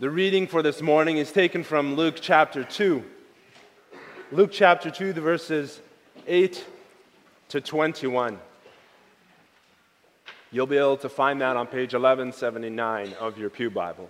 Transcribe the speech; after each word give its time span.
The 0.00 0.08
reading 0.08 0.46
for 0.46 0.62
this 0.62 0.80
morning 0.80 1.18
is 1.18 1.30
taken 1.30 1.62
from 1.62 1.94
Luke 1.94 2.16
chapter 2.18 2.64
2. 2.64 3.04
Luke 4.32 4.48
chapter 4.50 4.90
2, 4.90 5.12
the 5.12 5.20
verses 5.20 5.78
8 6.26 6.64
to 7.50 7.60
21. 7.60 8.38
You'll 10.50 10.66
be 10.66 10.78
able 10.78 10.96
to 10.96 11.10
find 11.10 11.42
that 11.42 11.54
on 11.54 11.66
page 11.66 11.92
1179 11.92 13.12
of 13.20 13.36
your 13.36 13.50
Pew 13.50 13.68
Bible. 13.68 14.08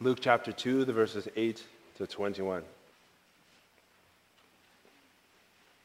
Luke 0.00 0.18
chapter 0.20 0.52
2, 0.52 0.84
the 0.84 0.92
verses 0.92 1.26
8 1.34 1.64
to 1.96 2.06
21. 2.06 2.62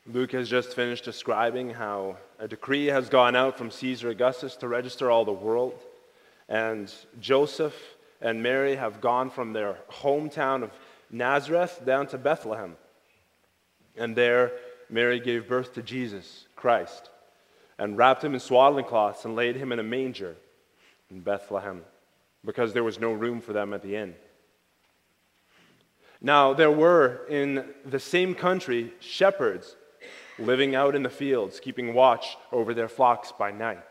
Luke 0.08 0.34
has 0.34 0.50
just 0.50 0.76
finished 0.76 1.06
describing 1.06 1.70
how 1.70 2.18
a 2.38 2.50
decree 2.50 2.88
has 2.88 3.08
gone 3.08 3.38
out 3.38 3.58
from 3.58 3.72
Caesar 3.72 4.10
Augustus 4.10 4.58
to 4.58 4.68
register 4.68 5.10
all 5.10 5.24
the 5.24 5.32
world 5.32 5.82
and 6.52 6.94
Joseph 7.22 7.74
and 8.20 8.44
Mary 8.44 8.76
have 8.76 9.00
gone 9.00 9.30
from 9.30 9.54
their 9.54 9.78
hometown 9.90 10.64
of 10.64 10.72
Nazareth 11.10 11.82
down 11.86 12.08
to 12.08 12.18
Bethlehem. 12.18 12.76
And 13.96 14.18
there, 14.18 14.52
Mary 14.90 15.22
gave 15.22 15.48
birth 15.48 15.74
to 15.76 15.82
Jesus 15.82 16.46
Christ 16.58 17.10
and 17.80 17.98
wrapped 17.98 18.22
him 18.22 18.34
in 18.34 18.42
swaddling 18.42 18.84
cloths 18.84 19.24
and 19.24 19.34
laid 19.34 19.56
him 19.56 19.72
in 19.72 19.80
a 19.80 19.84
manger 19.84 20.36
in 21.10 21.22
Bethlehem 21.22 21.84
because 22.44 22.74
there 22.74 22.84
was 22.84 23.00
no 23.00 23.14
room 23.14 23.40
for 23.40 23.54
them 23.54 23.74
at 23.74 23.82
the 23.82 23.96
inn. 23.96 24.14
Now, 26.20 26.54
there 26.54 26.70
were 26.70 27.26
in 27.30 27.66
the 27.86 28.00
same 28.00 28.36
country 28.36 28.92
shepherds 29.00 29.78
living 30.38 30.76
out 30.76 30.96
in 30.96 31.04
the 31.04 31.10
fields, 31.10 31.62
keeping 31.62 31.94
watch 31.94 32.36
over 32.52 32.74
their 32.74 32.90
flocks 32.90 33.32
by 33.32 33.52
night. 33.52 33.91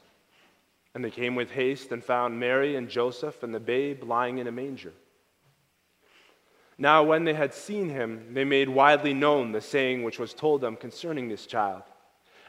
And 0.93 1.03
they 1.03 1.11
came 1.11 1.35
with 1.35 1.51
haste 1.51 1.91
and 1.91 2.03
found 2.03 2.39
Mary 2.39 2.75
and 2.75 2.89
Joseph 2.89 3.43
and 3.43 3.53
the 3.53 3.59
babe 3.59 4.03
lying 4.03 4.39
in 4.39 4.47
a 4.47 4.51
manger. 4.51 4.93
Now, 6.77 7.03
when 7.03 7.23
they 7.23 7.33
had 7.33 7.53
seen 7.53 7.89
him, 7.89 8.33
they 8.33 8.43
made 8.43 8.67
widely 8.67 9.13
known 9.13 9.51
the 9.51 9.61
saying 9.61 10.03
which 10.03 10.19
was 10.19 10.33
told 10.33 10.61
them 10.61 10.75
concerning 10.75 11.29
this 11.29 11.45
child. 11.45 11.83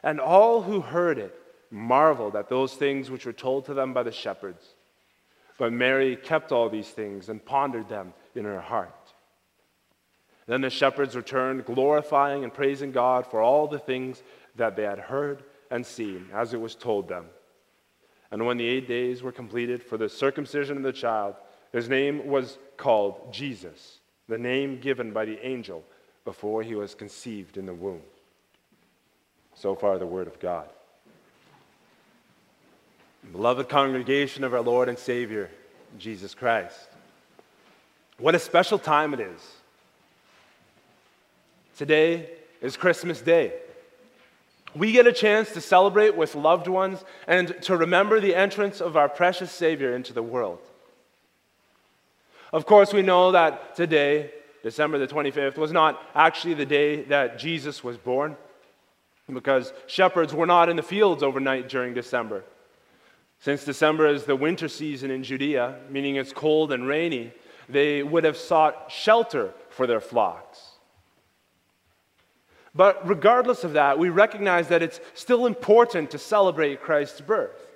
And 0.01 0.19
all 0.19 0.61
who 0.61 0.81
heard 0.81 1.19
it 1.19 1.33
marveled 1.69 2.35
at 2.35 2.49
those 2.49 2.73
things 2.73 3.09
which 3.09 3.25
were 3.25 3.33
told 3.33 3.65
to 3.65 3.73
them 3.73 3.93
by 3.93 4.03
the 4.03 4.11
shepherds. 4.11 4.75
But 5.57 5.71
Mary 5.71 6.15
kept 6.15 6.51
all 6.51 6.69
these 6.69 6.89
things 6.89 7.29
and 7.29 7.45
pondered 7.45 7.89
them 7.89 8.13
in 8.35 8.45
her 8.45 8.59
heart. 8.59 9.13
Then 10.47 10.61
the 10.61 10.69
shepherds 10.69 11.15
returned, 11.15 11.65
glorifying 11.65 12.43
and 12.43 12.53
praising 12.53 12.91
God 12.91 13.25
for 13.25 13.41
all 13.41 13.67
the 13.67 13.79
things 13.79 14.21
that 14.55 14.75
they 14.75 14.83
had 14.83 14.99
heard 14.99 15.43
and 15.71 15.85
seen, 15.85 16.27
as 16.33 16.53
it 16.53 16.59
was 16.59 16.75
told 16.75 17.07
them. 17.07 17.25
And 18.33 18.47
when 18.47 18.57
the 18.57 18.65
eight 18.65 18.87
days 18.87 19.21
were 19.21 19.31
completed 19.31 19.83
for 19.83 19.95
the 19.95 20.09
circumcision 20.09 20.77
of 20.77 20.81
the 20.81 20.91
child, 20.91 21.35
his 21.71 21.87
name 21.87 22.25
was 22.25 22.57
called 22.77 23.31
Jesus, 23.31 23.99
the 24.27 24.39
name 24.39 24.79
given 24.79 25.13
by 25.13 25.25
the 25.25 25.37
angel 25.45 25.83
before 26.25 26.63
he 26.63 26.73
was 26.73 26.95
conceived 26.95 27.57
in 27.57 27.67
the 27.67 27.75
womb. 27.75 28.01
So 29.53 29.75
far, 29.75 29.99
the 29.99 30.07
word 30.07 30.25
of 30.25 30.39
God. 30.39 30.67
Beloved 33.31 33.69
congregation 33.69 34.43
of 34.43 34.55
our 34.55 34.61
Lord 34.61 34.89
and 34.89 34.97
Savior, 34.97 35.51
Jesus 35.99 36.33
Christ. 36.33 36.89
What 38.17 38.33
a 38.33 38.39
special 38.39 38.79
time 38.79 39.13
it 39.13 39.19
is. 39.19 39.41
Today 41.77 42.31
is 42.63 42.77
Christmas 42.77 43.21
Day. 43.21 43.53
We 44.75 44.91
get 44.91 45.05
a 45.07 45.13
chance 45.13 45.51
to 45.51 45.61
celebrate 45.61 46.17
with 46.17 46.35
loved 46.35 46.67
ones 46.67 47.03
and 47.27 47.55
to 47.63 47.77
remember 47.77 48.19
the 48.19 48.35
entrance 48.35 48.81
of 48.81 48.97
our 48.97 49.07
precious 49.07 49.51
Savior 49.51 49.95
into 49.95 50.13
the 50.13 50.23
world. 50.23 50.59
Of 52.51 52.65
course, 52.65 52.93
we 52.93 53.01
know 53.01 53.31
that 53.31 53.75
today, 53.75 54.31
December 54.63 54.97
the 54.97 55.07
25th, 55.07 55.57
was 55.57 55.71
not 55.71 56.01
actually 56.15 56.53
the 56.53 56.65
day 56.65 57.03
that 57.03 57.37
Jesus 57.37 57.83
was 57.83 57.97
born 57.97 58.37
because 59.31 59.73
shepherds 59.87 60.33
were 60.33 60.45
not 60.45 60.69
in 60.69 60.75
the 60.75 60.83
fields 60.83 61.23
overnight 61.23 61.69
during 61.69 61.93
December. 61.93 62.43
Since 63.39 63.65
December 63.65 64.07
is 64.07 64.23
the 64.23 64.35
winter 64.35 64.67
season 64.67 65.11
in 65.11 65.23
Judea, 65.23 65.79
meaning 65.89 66.15
it's 66.15 66.33
cold 66.33 66.71
and 66.71 66.87
rainy, 66.87 67.33
they 67.67 68.03
would 68.03 68.23
have 68.23 68.37
sought 68.37 68.91
shelter 68.91 69.53
for 69.69 69.87
their 69.87 69.99
flocks. 69.99 70.72
But 72.75 73.07
regardless 73.07 73.63
of 73.63 73.73
that, 73.73 73.99
we 73.99 74.09
recognize 74.09 74.69
that 74.69 74.81
it's 74.81 74.99
still 75.13 75.45
important 75.45 76.11
to 76.11 76.17
celebrate 76.17 76.81
Christ's 76.81 77.21
birth. 77.21 77.67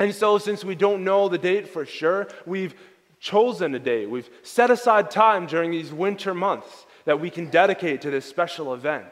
And 0.00 0.14
so, 0.14 0.38
since 0.38 0.64
we 0.64 0.74
don't 0.74 1.04
know 1.04 1.28
the 1.28 1.38
date 1.38 1.68
for 1.68 1.84
sure, 1.84 2.28
we've 2.46 2.74
chosen 3.20 3.74
a 3.74 3.78
date. 3.78 4.08
We've 4.08 4.30
set 4.42 4.70
aside 4.70 5.10
time 5.10 5.46
during 5.46 5.70
these 5.70 5.92
winter 5.92 6.34
months 6.34 6.86
that 7.04 7.20
we 7.20 7.30
can 7.30 7.50
dedicate 7.50 8.02
to 8.02 8.10
this 8.10 8.24
special 8.24 8.74
event. 8.74 9.06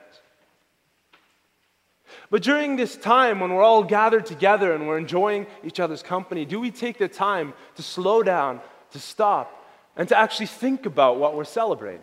But 2.30 2.42
during 2.42 2.76
this 2.76 2.96
time 2.96 3.40
when 3.40 3.52
we're 3.52 3.62
all 3.62 3.82
gathered 3.82 4.26
together 4.26 4.72
and 4.72 4.86
we're 4.86 4.98
enjoying 4.98 5.46
each 5.64 5.80
other's 5.80 6.02
company, 6.02 6.44
do 6.44 6.60
we 6.60 6.70
take 6.70 6.98
the 6.98 7.08
time 7.08 7.52
to 7.76 7.82
slow 7.82 8.22
down, 8.22 8.60
to 8.92 8.98
stop, 8.98 9.64
and 9.96 10.08
to 10.08 10.16
actually 10.16 10.46
think 10.46 10.86
about 10.86 11.18
what 11.18 11.36
we're 11.36 11.44
celebrating? 11.44 12.02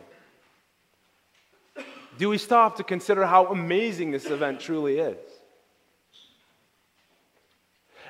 Do 2.23 2.29
we 2.29 2.37
stop 2.37 2.77
to 2.77 2.85
consider 2.85 3.25
how 3.25 3.47
amazing 3.47 4.11
this 4.11 4.27
event 4.27 4.61
truly 4.61 4.97
is? 4.97 5.17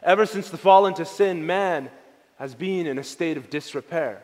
Ever 0.04 0.28
since 0.28 0.52
the 0.52 0.58
fall 0.60 0.86
into 0.86 1.04
sin, 1.04 1.48
man 1.48 1.90
has 2.38 2.54
been 2.54 2.86
in 2.86 3.00
a 3.00 3.04
state 3.04 3.38
of 3.38 3.50
disrepair. 3.50 4.22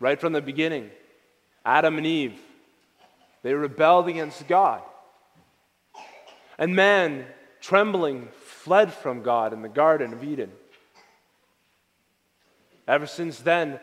Right 0.00 0.18
from 0.18 0.32
the 0.32 0.40
beginning, 0.40 0.88
Adam 1.62 1.98
and 1.98 2.06
Eve, 2.06 2.40
they 3.42 3.52
rebelled 3.52 4.08
against 4.08 4.48
God. 4.48 4.80
And 6.56 6.74
man, 6.74 7.26
trembling, 7.60 8.28
fled 8.46 8.94
from 8.94 9.22
God 9.22 9.52
in 9.52 9.60
the 9.60 9.68
Garden 9.68 10.14
of 10.14 10.24
Eden. 10.24 10.52
Ever 12.88 13.06
since 13.06 13.40
then, 13.40 13.78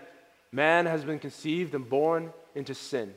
man 0.51 0.87
has 0.87 1.03
been 1.03 1.19
conceived 1.19 1.75
and 1.75 1.87
born 1.87 2.33
into 2.55 2.73
sin. 2.73 3.13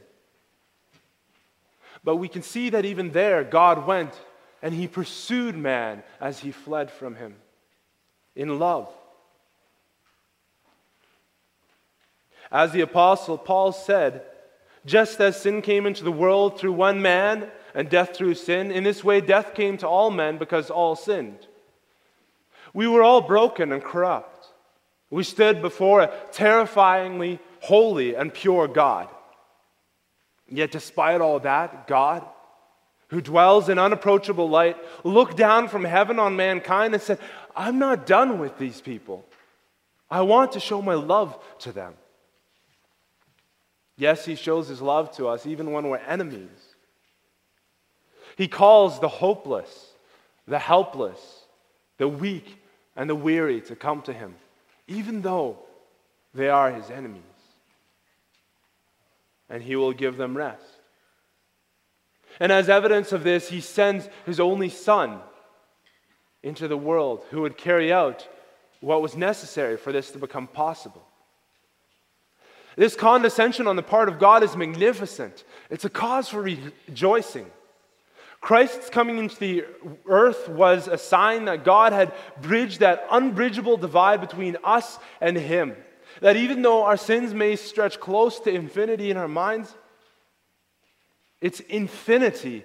But 2.04 2.16
we 2.16 2.28
can 2.28 2.43
see 2.43 2.70
that 2.70 2.84
even 2.84 3.12
there, 3.12 3.44
God 3.44 3.87
went 3.87 4.19
and 4.62 4.75
he 4.75 4.87
pursued 4.87 5.56
man 5.56 6.02
as 6.20 6.40
he 6.40 6.52
fled 6.52 6.90
from 6.90 7.16
him 7.16 7.37
in 8.34 8.58
love. 8.58 8.88
As 12.50 12.72
the 12.72 12.81
Apostle 12.82 13.38
Paul 13.38 13.72
said, 13.72 14.22
just 14.84 15.20
as 15.20 15.40
sin 15.40 15.62
came 15.62 15.87
into 15.87 16.04
the 16.04 16.12
world 16.12 16.58
through 16.58 16.72
one 16.72 17.00
man 17.00 17.50
and 17.75 17.88
death 17.88 18.14
through 18.14 18.34
sin, 18.34 18.70
in 18.70 18.84
this 18.84 19.02
way 19.02 19.20
death 19.20 19.55
came 19.55 19.76
to 19.78 19.88
all 19.88 20.10
men 20.10 20.38
because 20.38 20.70
all 20.70 20.96
sinned. 20.96 21.46
We 22.75 22.87
were 22.87 23.02
all 23.02 23.20
broken 23.20 23.72
and 23.72 23.82
corrupt. 23.82 24.48
We 25.10 25.25
stood 25.25 25.62
before 25.62 26.00
a 26.00 26.12
terrifyingly 26.32 27.38
holy 27.60 28.14
and 28.14 28.32
pure 28.32 28.66
God. 28.66 29.08
Yet, 30.48 30.70
despite 30.70 31.20
all 31.20 31.40
that, 31.40 31.86
God, 31.86 32.24
who 33.08 33.20
dwells 33.20 33.68
in 33.68 33.78
unapproachable 33.78 34.48
light, 34.48 34.76
looked 35.04 35.36
down 35.36 35.68
from 35.68 35.84
heaven 35.84 36.18
on 36.18 36.36
mankind 36.36 36.94
and 36.94 37.02
said, 37.02 37.18
I'm 37.54 37.78
not 37.78 38.06
done 38.06 38.38
with 38.38 38.58
these 38.58 38.80
people. 38.80 39.24
I 40.10 40.22
want 40.22 40.52
to 40.52 40.60
show 40.60 40.82
my 40.82 40.94
love 40.94 41.38
to 41.60 41.72
them. 41.72 41.94
Yes, 43.96 44.24
he 44.24 44.34
shows 44.34 44.68
his 44.68 44.80
love 44.80 45.14
to 45.16 45.28
us 45.28 45.46
even 45.46 45.72
when 45.72 45.88
we're 45.88 45.98
enemies. 45.98 46.48
He 48.36 48.48
calls 48.48 48.98
the 49.00 49.08
hopeless, 49.08 49.92
the 50.46 50.58
helpless, 50.58 51.44
the 51.98 52.08
weak, 52.08 52.58
and 52.96 53.08
the 53.08 53.14
weary 53.14 53.60
to 53.62 53.76
come 53.76 54.02
to 54.02 54.12
him, 54.12 54.34
even 54.88 55.22
though 55.22 55.58
they 56.34 56.48
are 56.48 56.72
his 56.72 56.90
enemies. 56.90 57.22
And 59.52 59.62
he 59.62 59.76
will 59.76 59.93
give 59.93 60.16
them 60.16 60.37
rest. 60.37 60.64
And 62.40 62.50
as 62.50 62.69
evidence 62.69 63.12
of 63.12 63.22
this, 63.22 63.49
he 63.49 63.60
sends 63.60 64.08
his 64.26 64.40
only 64.40 64.69
son 64.69 65.20
into 66.43 66.66
the 66.66 66.76
world 66.76 67.25
who 67.31 67.43
would 67.43 67.56
carry 67.56 67.93
out 67.93 68.26
what 68.81 69.02
was 69.02 69.16
necessary 69.16 69.76
for 69.76 69.93
this 69.93 70.10
to 70.10 70.19
become 70.19 70.49
possible. 70.49 71.06
This 72.76 72.96
condescension 72.96 73.69
on 73.69 73.76
the 73.76 73.82
part 73.82 74.08
of 74.08 74.19
God 74.19 74.43
is 74.43 74.56
magnificent. 74.56 75.44
It's 75.70 75.84
a 75.84 75.90
cause 75.90 76.28
for 76.28 76.43
rejoicing. 76.43 77.46
Christ's 78.40 78.90
coming 78.90 79.19
into 79.19 79.37
the 79.37 79.64
earth 80.06 80.48
was 80.48 80.88
a 80.88 80.98
sign 80.98 81.44
that 81.44 81.64
God 81.64 81.93
had 81.93 82.12
bridged 82.40 82.81
that 82.81 83.06
unbridgeable 83.10 83.76
divide 83.76 84.20
between 84.20 84.56
us 84.64 84.98
and 85.20 85.37
Him. 85.37 85.76
That 86.22 86.36
even 86.36 86.62
though 86.62 86.84
our 86.84 86.96
sins 86.96 87.34
may 87.34 87.56
stretch 87.56 87.98
close 87.98 88.38
to 88.40 88.50
infinity 88.50 89.10
in 89.10 89.16
our 89.16 89.26
minds, 89.26 89.74
it's 91.40 91.58
infinity 91.58 92.62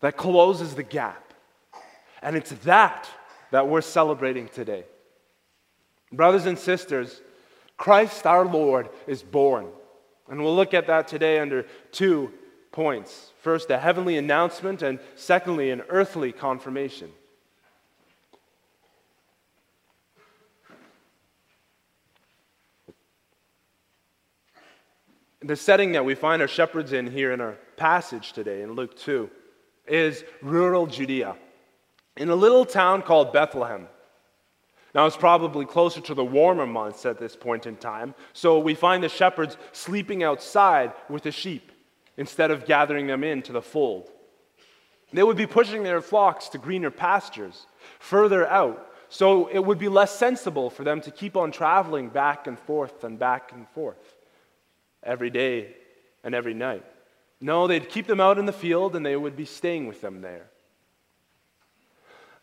that 0.00 0.16
closes 0.16 0.76
the 0.76 0.84
gap. 0.84 1.34
And 2.22 2.36
it's 2.36 2.52
that 2.64 3.08
that 3.50 3.66
we're 3.66 3.80
celebrating 3.80 4.46
today. 4.46 4.84
Brothers 6.12 6.46
and 6.46 6.56
sisters, 6.56 7.20
Christ 7.76 8.26
our 8.26 8.46
Lord 8.46 8.88
is 9.08 9.24
born. 9.24 9.66
And 10.28 10.40
we'll 10.40 10.54
look 10.54 10.72
at 10.72 10.86
that 10.86 11.08
today 11.08 11.40
under 11.40 11.66
two 11.90 12.32
points. 12.70 13.32
First, 13.42 13.70
a 13.70 13.78
heavenly 13.78 14.16
announcement, 14.16 14.82
and 14.82 15.00
secondly, 15.16 15.72
an 15.72 15.82
earthly 15.88 16.30
confirmation. 16.30 17.10
The 25.44 25.56
setting 25.56 25.92
that 25.92 26.06
we 26.06 26.14
find 26.14 26.40
our 26.40 26.48
shepherds 26.48 26.94
in 26.94 27.06
here 27.06 27.30
in 27.30 27.42
our 27.42 27.58
passage 27.76 28.32
today 28.32 28.62
in 28.62 28.72
Luke 28.72 28.96
2 28.96 29.28
is 29.86 30.24
rural 30.40 30.86
Judea, 30.86 31.36
in 32.16 32.30
a 32.30 32.34
little 32.34 32.64
town 32.64 33.02
called 33.02 33.30
Bethlehem. 33.30 33.88
Now, 34.94 35.04
it's 35.04 35.18
probably 35.18 35.66
closer 35.66 36.00
to 36.00 36.14
the 36.14 36.24
warmer 36.24 36.66
months 36.66 37.04
at 37.04 37.18
this 37.18 37.36
point 37.36 37.66
in 37.66 37.76
time, 37.76 38.14
so 38.32 38.58
we 38.58 38.74
find 38.74 39.04
the 39.04 39.10
shepherds 39.10 39.58
sleeping 39.72 40.22
outside 40.22 40.94
with 41.10 41.24
the 41.24 41.30
sheep 41.30 41.72
instead 42.16 42.50
of 42.50 42.64
gathering 42.64 43.06
them 43.06 43.22
into 43.22 43.52
the 43.52 43.60
fold. 43.60 44.10
They 45.12 45.22
would 45.22 45.36
be 45.36 45.46
pushing 45.46 45.82
their 45.82 46.00
flocks 46.00 46.48
to 46.50 46.58
greener 46.58 46.90
pastures 46.90 47.66
further 47.98 48.48
out, 48.48 48.90
so 49.10 49.48
it 49.48 49.58
would 49.58 49.78
be 49.78 49.88
less 49.90 50.16
sensible 50.16 50.70
for 50.70 50.84
them 50.84 51.02
to 51.02 51.10
keep 51.10 51.36
on 51.36 51.52
traveling 51.52 52.08
back 52.08 52.46
and 52.46 52.58
forth 52.58 53.04
and 53.04 53.18
back 53.18 53.52
and 53.52 53.68
forth 53.68 54.13
every 55.04 55.30
day 55.30 55.74
and 56.22 56.34
every 56.34 56.54
night. 56.54 56.84
No, 57.40 57.66
they'd 57.66 57.88
keep 57.88 58.06
them 58.06 58.20
out 58.20 58.38
in 58.38 58.46
the 58.46 58.52
field 58.52 58.96
and 58.96 59.04
they 59.04 59.16
would 59.16 59.36
be 59.36 59.44
staying 59.44 59.86
with 59.86 60.00
them 60.00 60.22
there. 60.22 60.46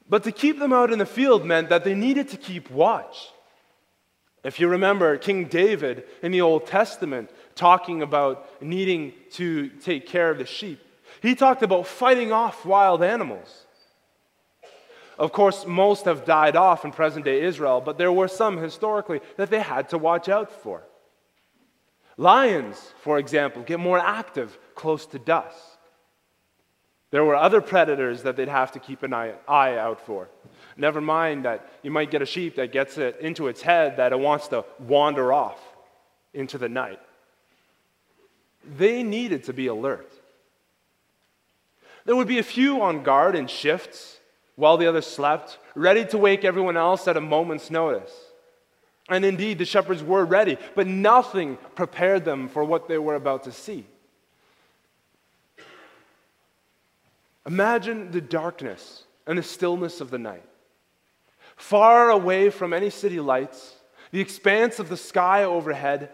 But 0.07 0.23
to 0.25 0.31
keep 0.31 0.59
them 0.59 0.73
out 0.73 0.91
in 0.91 0.99
the 0.99 1.05
field 1.05 1.45
meant 1.45 1.69
that 1.69 1.83
they 1.83 1.95
needed 1.95 2.29
to 2.29 2.37
keep 2.37 2.69
watch. 2.69 3.29
If 4.43 4.59
you 4.59 4.67
remember 4.67 5.17
King 5.17 5.45
David 5.45 6.03
in 6.21 6.31
the 6.31 6.41
Old 6.41 6.65
Testament 6.67 7.29
talking 7.55 8.01
about 8.01 8.61
needing 8.61 9.13
to 9.31 9.69
take 9.69 10.07
care 10.07 10.31
of 10.31 10.37
the 10.37 10.45
sheep, 10.45 10.79
he 11.21 11.35
talked 11.35 11.61
about 11.61 11.87
fighting 11.87 12.31
off 12.31 12.65
wild 12.65 13.03
animals. 13.03 13.65
Of 15.17 15.31
course, 15.31 15.65
most 15.67 16.05
have 16.05 16.25
died 16.25 16.55
off 16.55 16.83
in 16.83 16.91
present 16.91 17.25
day 17.25 17.41
Israel, 17.41 17.79
but 17.79 17.97
there 17.97 18.11
were 18.11 18.27
some 18.27 18.57
historically 18.57 19.21
that 19.37 19.51
they 19.51 19.59
had 19.59 19.89
to 19.89 19.97
watch 19.97 20.27
out 20.27 20.51
for. 20.51 20.83
Lions, 22.17 22.93
for 23.01 23.17
example, 23.17 23.63
get 23.63 23.79
more 23.79 23.99
active 23.99 24.57
close 24.75 25.05
to 25.07 25.19
dusk. 25.19 25.57
There 27.11 27.25
were 27.25 27.35
other 27.35 27.61
predators 27.61 28.23
that 28.23 28.37
they'd 28.37 28.47
have 28.47 28.71
to 28.71 28.79
keep 28.79 29.03
an 29.03 29.13
eye, 29.13 29.33
eye, 29.47 29.77
out 29.77 30.05
for. 30.05 30.29
Never 30.77 31.01
mind 31.01 31.43
that 31.43 31.69
you 31.83 31.91
might 31.91 32.09
get 32.09 32.21
a 32.21 32.25
sheep 32.25 32.55
that 32.55 32.71
gets 32.71 32.97
it 32.97 33.19
into 33.19 33.47
its 33.47 33.61
head 33.61 33.97
that 33.97 34.13
it 34.13 34.19
wants 34.19 34.47
to 34.49 34.63
wander 34.79 35.33
off 35.33 35.59
into 36.33 36.57
the 36.57 36.69
night. 36.69 36.99
They 38.77 39.03
needed 39.03 39.43
to 39.45 39.53
be 39.53 39.67
alert. 39.67 40.11
There 42.05 42.15
would 42.15 42.27
be 42.27 42.39
a 42.39 42.43
few 42.43 42.81
on 42.81 43.03
guard 43.03 43.35
in 43.35 43.47
shifts 43.47 44.19
while 44.55 44.77
the 44.77 44.87
others 44.87 45.05
slept, 45.07 45.57
ready 45.75 46.05
to 46.05 46.17
wake 46.17 46.45
everyone 46.45 46.77
else 46.77 47.07
at 47.07 47.17
a 47.17 47.21
moment's 47.21 47.69
notice. 47.69 48.13
And 49.11 49.25
indeed, 49.25 49.57
the 49.57 49.65
shepherds 49.65 50.01
were 50.01 50.23
ready, 50.23 50.57
but 50.73 50.87
nothing 50.87 51.57
prepared 51.75 52.23
them 52.23 52.47
for 52.47 52.63
what 52.63 52.87
they 52.87 52.97
were 52.97 53.15
about 53.15 53.43
to 53.43 53.51
see. 53.51 53.85
Imagine 57.45 58.11
the 58.11 58.21
darkness 58.21 59.03
and 59.27 59.37
the 59.37 59.43
stillness 59.43 59.99
of 59.99 60.11
the 60.11 60.17
night. 60.17 60.45
Far 61.57 62.09
away 62.09 62.49
from 62.49 62.71
any 62.71 62.89
city 62.89 63.19
lights, 63.19 63.75
the 64.11 64.21
expanse 64.21 64.79
of 64.79 64.87
the 64.87 64.95
sky 64.95 65.43
overhead, 65.43 66.09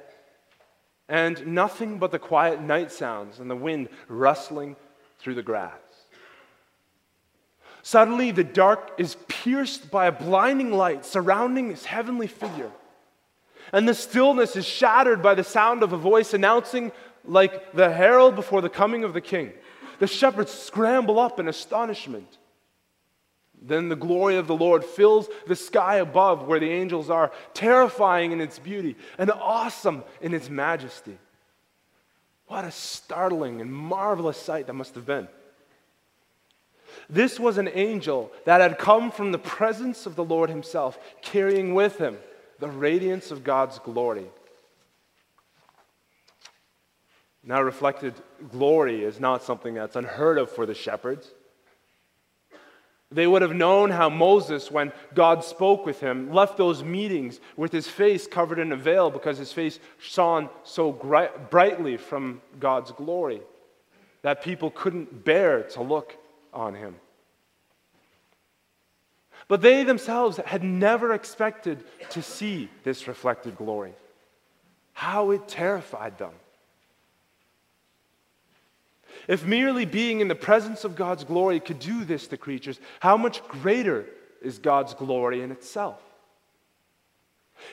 and 1.08 1.46
nothing 1.46 2.00
but 2.00 2.10
the 2.12 2.18
quiet 2.18 2.62
night 2.62 2.92
sounds 2.92 3.40
and 3.40 3.48
the 3.48 3.56
wind 3.56 3.90
rustling 4.08 4.76
through 5.20 5.36
the 5.36 5.44
grass. 5.44 5.72
Suddenly, 7.84 8.32
the 8.32 8.44
dark 8.44 8.94
is 8.98 9.18
pierced 9.28 9.92
by 9.92 10.08
a 10.08 10.12
blinding 10.12 10.72
light 10.72 11.06
surrounding 11.06 11.70
this 11.70 11.86
heavenly 11.86 12.28
figure. 12.28 12.72
And 13.74 13.88
the 13.88 13.94
stillness 13.94 14.56
is 14.56 14.66
shattered 14.66 15.22
by 15.22 15.36
the 15.36 15.44
sound 15.44 15.84
of 15.84 15.94
a 15.94 15.98
voice 15.98 16.34
announcing, 16.34 16.92
like 17.26 17.74
the 17.74 17.92
herald 17.92 18.36
before 18.36 18.62
the 18.62 18.70
coming 18.70 19.04
of 19.04 19.14
the 19.14 19.22
king. 19.22 19.52
The 20.00 20.08
shepherds 20.08 20.52
scramble 20.52 21.20
up 21.20 21.40
in 21.40 21.48
astonishment. 21.48 22.38
Then 23.60 23.90
the 23.90 23.96
glory 23.96 24.38
of 24.38 24.48
the 24.48 24.56
Lord 24.56 24.86
fills 24.86 25.28
the 25.48 25.56
sky 25.56 25.96
above 25.96 26.48
where 26.48 26.60
the 26.60 26.70
angels 26.70 27.10
are, 27.10 27.32
terrifying 27.54 28.32
in 28.32 28.40
its 28.40 28.60
beauty 28.60 28.96
and 29.18 29.32
awesome 29.32 30.04
in 30.22 30.34
its 30.34 30.50
majesty. 30.50 31.18
What 32.46 32.64
a 32.64 32.72
startling 32.72 33.60
and 33.60 33.74
marvelous 33.74 34.38
sight 34.38 34.68
that 34.68 34.74
must 34.74 34.96
have 34.96 35.06
been. 35.06 35.28
This 37.10 37.40
was 37.40 37.58
an 37.58 37.70
angel 37.74 38.32
that 38.46 38.62
had 38.62 38.78
come 38.78 39.12
from 39.12 39.32
the 39.32 39.40
presence 39.40 40.06
of 40.06 40.16
the 40.16 40.24
Lord 40.24 40.50
Himself, 40.50 40.98
carrying 41.22 41.74
with 41.74 41.98
him 41.98 42.18
the 42.60 42.68
radiance 42.68 43.32
of 43.32 43.44
God's 43.44 43.80
glory. 43.80 44.26
Now, 47.44 47.62
reflected 47.62 48.14
glory 48.52 49.04
is 49.04 49.20
not 49.20 49.44
something 49.44 49.74
that's 49.74 49.96
unheard 49.96 50.38
of 50.38 50.52
for 50.52 50.66
the 50.66 50.74
shepherds. 50.74 51.32
They 53.10 53.26
would 53.26 53.42
have 53.42 53.56
known 53.56 53.90
how 53.90 54.10
Moses, 54.10 54.70
when 54.70 54.92
God 55.14 55.46
spoke 55.46 55.86
with 55.86 56.02
him, 56.02 56.34
left 56.34 56.58
those 56.58 56.84
meetings 56.84 57.40
with 57.56 57.72
his 57.72 57.88
face 57.88 58.28
covered 58.28 58.60
in 58.60 58.74
a 58.74 58.76
veil 58.76 59.10
because 59.10 59.38
his 59.38 59.54
face 59.54 59.80
shone 59.98 60.50
so 60.64 60.92
brightly 61.50 61.96
from 61.96 62.42
God's 62.60 62.92
glory 62.92 63.42
that 64.24 64.44
people 64.44 64.70
couldn't 64.70 65.24
bear 65.24 65.64
to 65.64 65.82
look 65.82 66.18
on 66.54 66.76
him. 66.76 66.96
But 69.48 69.62
they 69.62 69.84
themselves 69.84 70.38
had 70.46 70.64
never 70.64 71.14
expected 71.14 71.84
to 72.12 72.22
see 72.22 72.70
this 72.84 73.08
reflected 73.08 73.56
glory. 73.56 73.94
How 74.94 75.32
it 75.32 75.48
terrified 75.48 76.18
them. 76.18 76.32
If 79.28 79.46
merely 79.46 79.86
being 79.86 80.20
in 80.20 80.28
the 80.28 80.36
presence 80.36 80.84
of 80.84 80.96
God's 80.96 81.24
glory 81.24 81.60
could 81.60 81.80
do 81.80 82.04
this 82.04 82.28
to 82.28 82.38
creatures, 82.38 82.80
how 83.00 83.18
much 83.18 83.46
greater 83.48 84.06
is 84.42 84.60
God's 84.60 84.94
glory 84.94 85.42
in 85.42 85.52
itself? 85.52 86.02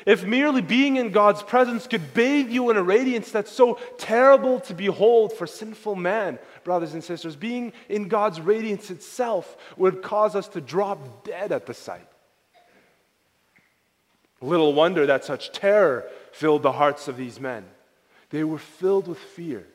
If 0.06 0.24
merely 0.24 0.62
being 0.62 0.96
in 0.96 1.10
God's 1.10 1.42
presence 1.42 1.86
could 1.86 2.14
bathe 2.14 2.50
you 2.50 2.70
in 2.70 2.76
a 2.76 2.82
radiance 2.82 3.30
that's 3.30 3.52
so 3.52 3.78
terrible 3.98 4.60
to 4.60 4.74
behold 4.74 5.32
for 5.32 5.46
sinful 5.46 5.94
man, 5.94 6.38
brothers 6.64 6.94
and 6.94 7.04
sisters, 7.04 7.36
being 7.36 7.72
in 7.88 8.08
God's 8.08 8.40
radiance 8.40 8.90
itself 8.90 9.56
would 9.76 10.02
cause 10.02 10.34
us 10.34 10.48
to 10.48 10.60
drop 10.60 11.24
dead 11.24 11.52
at 11.52 11.66
the 11.66 11.74
sight. 11.74 12.08
Little 14.40 14.74
wonder 14.74 15.06
that 15.06 15.24
such 15.24 15.52
terror 15.52 16.06
filled 16.32 16.62
the 16.62 16.72
hearts 16.72 17.08
of 17.08 17.16
these 17.16 17.40
men. 17.40 17.64
They 18.30 18.44
were 18.44 18.58
filled 18.58 19.08
with 19.08 19.18
fear. 19.18 19.66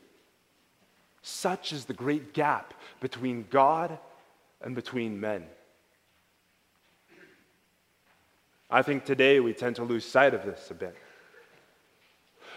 Such 1.21 1.73
is 1.73 1.85
the 1.85 1.93
great 1.93 2.33
gap 2.33 2.73
between 2.99 3.45
God 3.49 3.97
and 4.61 4.75
between 4.75 5.19
men. 5.19 5.45
I 8.69 8.81
think 8.83 9.05
today 9.05 9.39
we 9.39 9.53
tend 9.53 9.77
to 9.77 9.83
lose 9.83 10.05
sight 10.05 10.33
of 10.33 10.45
this 10.45 10.69
a 10.69 10.75
bit. 10.75 10.95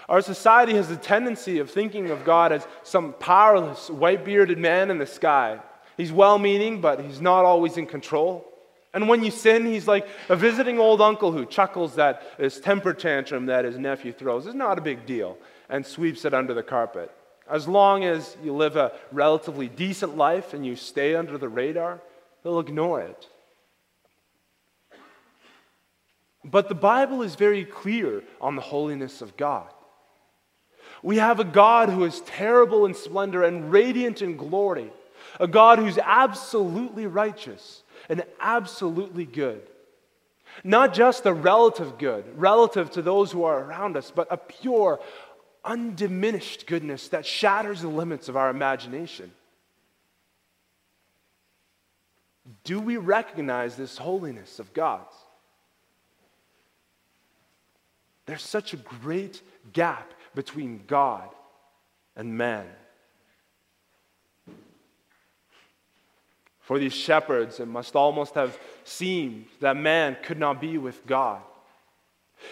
Our 0.09 0.21
society 0.21 0.75
has 0.75 0.91
a 0.91 0.97
tendency 0.97 1.59
of 1.59 1.71
thinking 1.71 2.11
of 2.11 2.25
God 2.25 2.53
as 2.53 2.67
some 2.83 3.13
powerless, 3.15 3.89
white 3.89 4.25
bearded 4.25 4.59
man 4.59 4.91
in 4.91 4.99
the 4.99 5.07
sky. 5.07 5.61
He's 5.97 6.13
well 6.13 6.39
meaning, 6.39 6.81
but 6.81 7.01
he's 7.01 7.21
not 7.21 7.45
always 7.45 7.77
in 7.77 7.87
control. 7.87 8.47
And 8.95 9.09
when 9.09 9.25
you 9.25 9.31
sin, 9.31 9.65
he's 9.65 9.89
like 9.89 10.07
a 10.29 10.37
visiting 10.37 10.79
old 10.79 11.01
uncle 11.01 11.33
who 11.33 11.47
chuckles 11.47 11.95
that 11.95 12.23
his 12.39 12.61
temper 12.61 12.93
tantrum 12.93 13.47
that 13.47 13.65
his 13.65 13.79
nephew 13.79 14.13
throws 14.13 14.47
is 14.47 14.55
not 14.55 14.79
a 14.79 14.83
big 14.83 15.07
deal 15.07 15.39
and 15.69 15.87
sweeps 15.87 16.25
it 16.25 16.35
under 16.35 16.53
the 16.53 16.63
carpet. 16.63 17.11
As 17.51 17.67
long 17.67 18.05
as 18.05 18.37
you 18.43 18.53
live 18.53 18.77
a 18.77 18.93
relatively 19.11 19.69
decent 19.69 20.17
life 20.17 20.53
and 20.53 20.65
you 20.65 20.77
stay 20.77 21.15
under 21.15 21.39
the 21.39 21.49
radar, 21.49 22.01
they'll 22.43 22.61
ignore 22.61 23.01
it. 23.01 23.29
But 26.45 26.69
the 26.69 26.75
Bible 26.75 27.23
is 27.23 27.35
very 27.35 27.65
clear 27.65 28.23
on 28.41 28.57
the 28.57 28.63
holiness 28.63 29.23
of 29.23 29.37
God. 29.37 29.71
We 31.03 31.17
have 31.17 31.41
a 31.41 31.45
God 31.45 31.89
who 31.89 32.05
is 32.05 32.21
terrible 32.21 32.87
in 32.87 32.95
splendor 32.95 33.43
and 33.43 33.73
radiant 33.73 34.23
in 34.23 34.37
glory, 34.37 34.93
a 35.41 35.49
God 35.49 35.79
who's 35.79 35.99
absolutely 35.99 37.07
righteous 37.07 37.83
and 38.09 38.25
absolutely 38.41 39.25
good. 39.25 39.63
Not 40.63 40.95
just 40.95 41.27
a 41.27 41.33
relative 41.33 41.99
good, 41.99 42.25
relative 42.39 42.91
to 42.93 43.03
those 43.03 43.33
who 43.33 43.45
are 43.45 43.59
around 43.65 43.97
us, 43.97 44.13
but 44.15 44.29
a 44.31 44.37
pure, 44.37 45.01
undiminished 45.65 46.67
goodness 46.67 47.09
that 47.09 47.27
shatters 47.27 47.83
the 47.83 47.89
limits 47.89 48.29
of 48.29 48.37
our 48.37 48.51
imagination. 48.51 49.33
Do 52.65 52.81
we 52.81 52.97
recognize 52.97 53.77
this 53.77 53.99
holiness 53.99 54.59
of 54.59 54.73
God's? 54.73 55.15
There's 58.27 58.43
such 58.43 58.73
a 58.73 58.77
great 58.77 59.43
gap 59.73 60.13
between 60.35 60.85
God 60.87 61.29
and 62.17 62.37
man. 62.37 62.67
For 66.61 66.79
these 66.79 66.95
shepherds, 66.95 67.61
it 67.61 67.67
must 67.67 67.97
almost 67.97 68.35
have 68.35 68.59
seemed 68.85 69.47
that 69.61 69.77
man 69.77 70.17
could 70.23 70.39
not 70.39 70.61
be 70.61 70.79
with 70.79 71.05
God. 71.07 71.43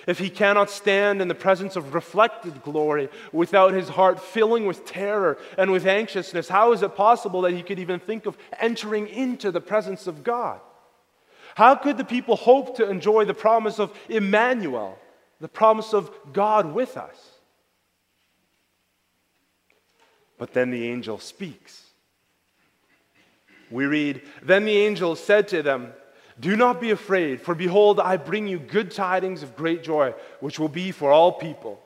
If 0.07 0.19
he 0.19 0.31
cannot 0.31 0.71
stand 0.71 1.21
in 1.21 1.29
the 1.29 1.35
presence 1.35 1.77
of 1.77 1.95
reflected 1.95 2.63
glory 2.63 3.09
without 3.33 3.73
his 3.73 3.89
heart 3.89 4.21
filling 4.21 4.67
with 4.67 4.85
terror 4.85 5.39
and 5.59 5.71
with 5.71 5.87
anxiousness, 5.87 6.49
how 6.49 6.73
is 6.73 6.83
it 6.83 6.95
possible 6.95 7.43
that 7.43 7.55
he 7.55 7.63
could 7.63 7.79
even 7.79 8.01
think 8.01 8.27
of 8.27 8.39
entering 8.59 9.09
into 9.09 9.51
the 9.51 9.61
presence 9.61 10.07
of 10.07 10.23
God? 10.23 10.61
How 11.55 11.75
could 11.75 11.97
the 11.97 12.05
people 12.05 12.37
hope 12.37 12.77
to 12.77 12.89
enjoy 12.89 13.25
the 13.25 13.35
promise 13.35 13.79
of 13.79 13.97
Emmanuel, 14.09 14.99
the 15.41 15.49
promise 15.49 15.93
of 15.93 16.11
God 16.33 16.73
with 16.73 16.97
us? 16.97 17.30
But 20.41 20.55
then 20.55 20.71
the 20.71 20.89
angel 20.89 21.19
speaks. 21.19 21.83
We 23.71 23.85
read, 23.85 24.23
Then 24.43 24.65
the 24.65 24.79
angel 24.79 25.15
said 25.15 25.47
to 25.49 25.63
them, 25.63 25.93
Do 26.41 26.57
not 26.57 26.81
be 26.81 26.91
afraid, 26.93 27.43
for 27.43 27.55
behold, 27.55 28.01
I 28.01 28.17
bring 28.17 28.49
you 28.49 28.59
good 28.59 28.91
tidings 28.91 29.43
of 29.43 29.55
great 29.55 29.83
joy, 29.83 30.15
which 30.41 30.59
will 30.59 30.71
be 30.71 30.93
for 30.93 31.13
all 31.13 31.31
people. 31.31 31.79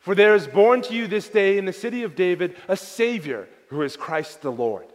For 0.00 0.14
there 0.14 0.34
is 0.34 0.46
born 0.46 0.80
to 0.82 0.94
you 0.94 1.06
this 1.06 1.28
day 1.28 1.58
in 1.58 1.66
the 1.66 1.72
city 1.72 2.02
of 2.02 2.16
David 2.16 2.56
a 2.66 2.78
Savior 2.78 3.46
who 3.68 3.82
is 3.82 3.94
Christ 3.94 4.40
the 4.40 4.50
Lord. 4.50 4.86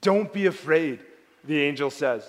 Don't 0.00 0.32
be 0.32 0.46
afraid, 0.46 1.00
the 1.44 1.60
angel 1.60 1.90
says. 1.90 2.26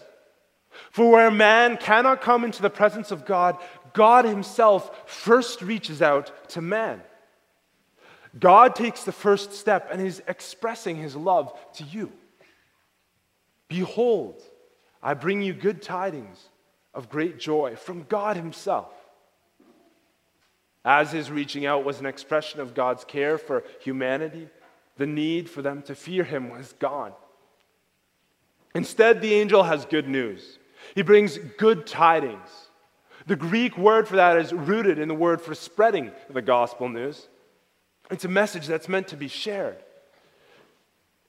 For 0.90 1.10
where 1.10 1.32
man 1.32 1.78
cannot 1.78 2.20
come 2.20 2.44
into 2.44 2.62
the 2.62 2.70
presence 2.70 3.12
of 3.12 3.26
God, 3.26 3.56
God 3.94 4.26
Himself 4.26 5.10
first 5.10 5.62
reaches 5.62 6.02
out 6.02 6.50
to 6.50 6.60
man. 6.60 7.02
God 8.40 8.76
takes 8.76 9.04
the 9.04 9.12
first 9.12 9.54
step 9.54 9.90
and 9.92 10.02
is 10.02 10.22
expressing 10.28 10.96
his 10.96 11.16
love 11.16 11.54
to 11.74 11.84
you. 11.84 12.12
Behold, 13.68 14.42
I 15.04 15.14
bring 15.14 15.42
you 15.42 15.54
good 15.54 15.82
tidings 15.82 16.42
of 16.94 17.10
great 17.10 17.40
joy 17.40 17.76
from 17.76 18.04
God 18.04 18.38
himself. 18.38 18.92
As 20.84 21.12
his 21.12 21.30
reaching 21.30 21.66
out 21.66 21.84
was 21.84 22.00
an 22.00 22.06
expression 22.06 22.60
of 22.60 22.74
God's 22.74 23.04
care 23.04 23.38
for 23.38 23.64
humanity, 23.82 24.50
the 24.98 25.06
need 25.06 25.50
for 25.50 25.62
them 25.62 25.82
to 25.84 25.96
fear 25.96 26.24
him 26.24 26.50
was 26.50 26.74
gone. 26.74 27.14
Instead, 28.74 29.22
the 29.22 29.34
angel 29.34 29.64
has 29.64 29.86
good 29.86 30.08
news. 30.08 30.58
He 30.96 31.02
brings 31.02 31.38
good 31.58 31.86
tidings. 31.86 32.50
The 33.28 33.36
Greek 33.36 33.78
word 33.78 34.08
for 34.08 34.16
that 34.16 34.38
is 34.38 34.54
rooted 34.54 34.98
in 34.98 35.08
the 35.08 35.14
word 35.14 35.42
for 35.42 35.54
spreading 35.54 36.12
the 36.30 36.42
gospel 36.42 36.90
news. 36.90 37.28
It's 38.12 38.26
a 38.26 38.30
message 38.30 38.68
that's 38.68 38.90
meant 38.90 39.08
to 39.08 39.16
be 39.16 39.30
shared. 39.30 39.78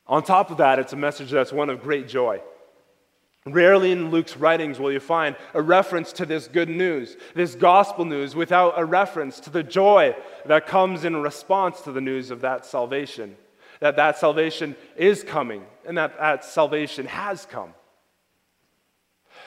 On 0.07 0.23
top 0.23 0.51
of 0.51 0.57
that, 0.59 0.79
it's 0.79 0.93
a 0.93 0.97
message 0.97 1.31
that's 1.31 1.53
one 1.53 1.71
of 1.71 1.83
great 1.83 2.09
joy. 2.09 2.43
Rarely 3.47 3.91
in 3.91 4.11
Luke's 4.11 4.37
writings 4.37 4.79
will 4.79 4.93
you 4.93 5.01
find 5.01 5.37
a 5.55 5.63
reference 5.63 6.13
to 6.15 6.27
this 6.27 6.47
good 6.47 6.69
news, 6.69 7.17
this 7.35 7.55
gospel 7.55 8.05
news, 8.05 8.37
without 8.37 8.75
a 8.77 8.85
reference 8.85 9.41
to 9.41 9.51
the 9.51 9.63
joy 9.63 10.15
that 10.47 10.67
comes 10.67 11.05
in 11.05 11.17
response 11.17 11.81
to 11.83 11.93
the 11.93 12.01
news 12.01 12.31
of 12.31 12.41
that 12.43 12.67
salvation. 12.67 13.37
That 13.81 13.97
that 13.97 14.19
salvation 14.19 14.77
is 14.97 15.25
coming 15.25 15.65
and 15.87 15.99
that 15.99 16.19
that 16.19 16.45
salvation 16.45 17.07
has 17.07 17.47
come. 17.47 17.75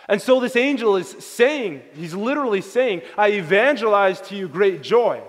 And 0.09 0.21
so 0.21 0.39
this 0.39 0.57
angel 0.57 0.97
is 0.97 1.09
saying, 1.09 1.81
he's 1.93 2.13
literally 2.13 2.61
saying, 2.61 3.01
I 3.17 3.31
evangelize 3.31 4.19
to 4.21 4.35
you 4.35 4.47
great 4.49 4.81
joy. 4.81 5.21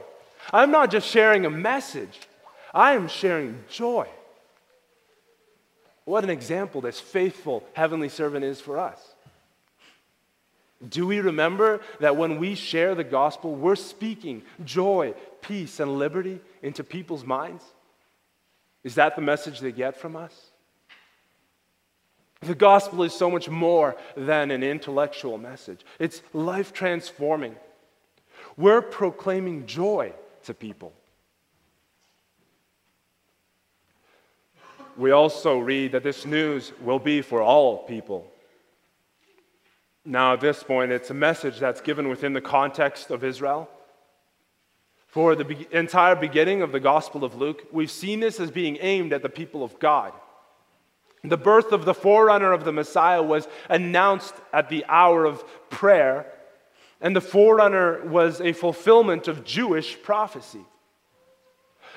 I'm 0.52 0.70
not 0.70 0.90
just 0.90 1.08
sharing 1.08 1.46
a 1.46 1.50
message, 1.50 2.20
I 2.72 2.94
am 2.94 3.08
sharing 3.08 3.64
joy. 3.68 4.08
What 6.04 6.22
an 6.22 6.30
example 6.30 6.80
this 6.80 7.00
faithful 7.00 7.64
heavenly 7.72 8.08
servant 8.08 8.44
is 8.44 8.60
for 8.60 8.78
us. 8.78 9.00
Do 10.88 11.06
we 11.06 11.20
remember 11.20 11.80
that 12.00 12.16
when 12.16 12.38
we 12.38 12.54
share 12.54 12.94
the 12.94 13.02
gospel, 13.02 13.54
we're 13.54 13.76
speaking 13.76 14.42
joy, 14.64 15.14
peace, 15.40 15.80
and 15.80 15.98
liberty 15.98 16.38
into 16.62 16.84
people's 16.84 17.24
minds? 17.24 17.64
Is 18.84 18.94
that 18.96 19.16
the 19.16 19.22
message 19.22 19.58
they 19.58 19.72
get 19.72 19.96
from 19.96 20.14
us? 20.14 20.50
The 22.40 22.54
gospel 22.54 23.02
is 23.02 23.14
so 23.14 23.30
much 23.30 23.48
more 23.48 23.96
than 24.16 24.50
an 24.50 24.62
intellectual 24.62 25.38
message, 25.38 25.80
it's 25.98 26.22
life 26.32 26.72
transforming. 26.72 27.56
We're 28.56 28.82
proclaiming 28.82 29.66
joy 29.66 30.12
to 30.46 30.54
people. 30.54 30.92
We 34.96 35.10
also 35.10 35.58
read 35.58 35.92
that 35.92 36.02
this 36.02 36.24
news 36.24 36.72
will 36.80 36.98
be 36.98 37.20
for 37.20 37.42
all 37.42 37.84
people. 37.84 38.26
Now, 40.04 40.32
at 40.32 40.40
this 40.40 40.62
point, 40.62 40.92
it's 40.92 41.10
a 41.10 41.14
message 41.14 41.58
that's 41.58 41.80
given 41.80 42.08
within 42.08 42.32
the 42.32 42.40
context 42.40 43.10
of 43.10 43.22
Israel. 43.22 43.68
For 45.08 45.34
the 45.34 45.44
be- 45.44 45.66
entire 45.72 46.14
beginning 46.14 46.62
of 46.62 46.72
the 46.72 46.80
Gospel 46.80 47.24
of 47.24 47.34
Luke, 47.34 47.66
we've 47.72 47.90
seen 47.90 48.20
this 48.20 48.40
as 48.40 48.50
being 48.50 48.78
aimed 48.80 49.12
at 49.12 49.22
the 49.22 49.28
people 49.28 49.62
of 49.64 49.78
God. 49.78 50.12
The 51.24 51.36
birth 51.36 51.72
of 51.72 51.84
the 51.84 51.94
forerunner 51.94 52.52
of 52.52 52.64
the 52.64 52.72
Messiah 52.72 53.22
was 53.22 53.48
announced 53.68 54.34
at 54.52 54.68
the 54.68 54.84
hour 54.88 55.24
of 55.24 55.44
prayer 55.70 56.32
and 57.00 57.14
the 57.14 57.20
forerunner 57.20 58.04
was 58.04 58.40
a 58.40 58.52
fulfillment 58.52 59.28
of 59.28 59.44
Jewish 59.44 60.00
prophecy. 60.02 60.64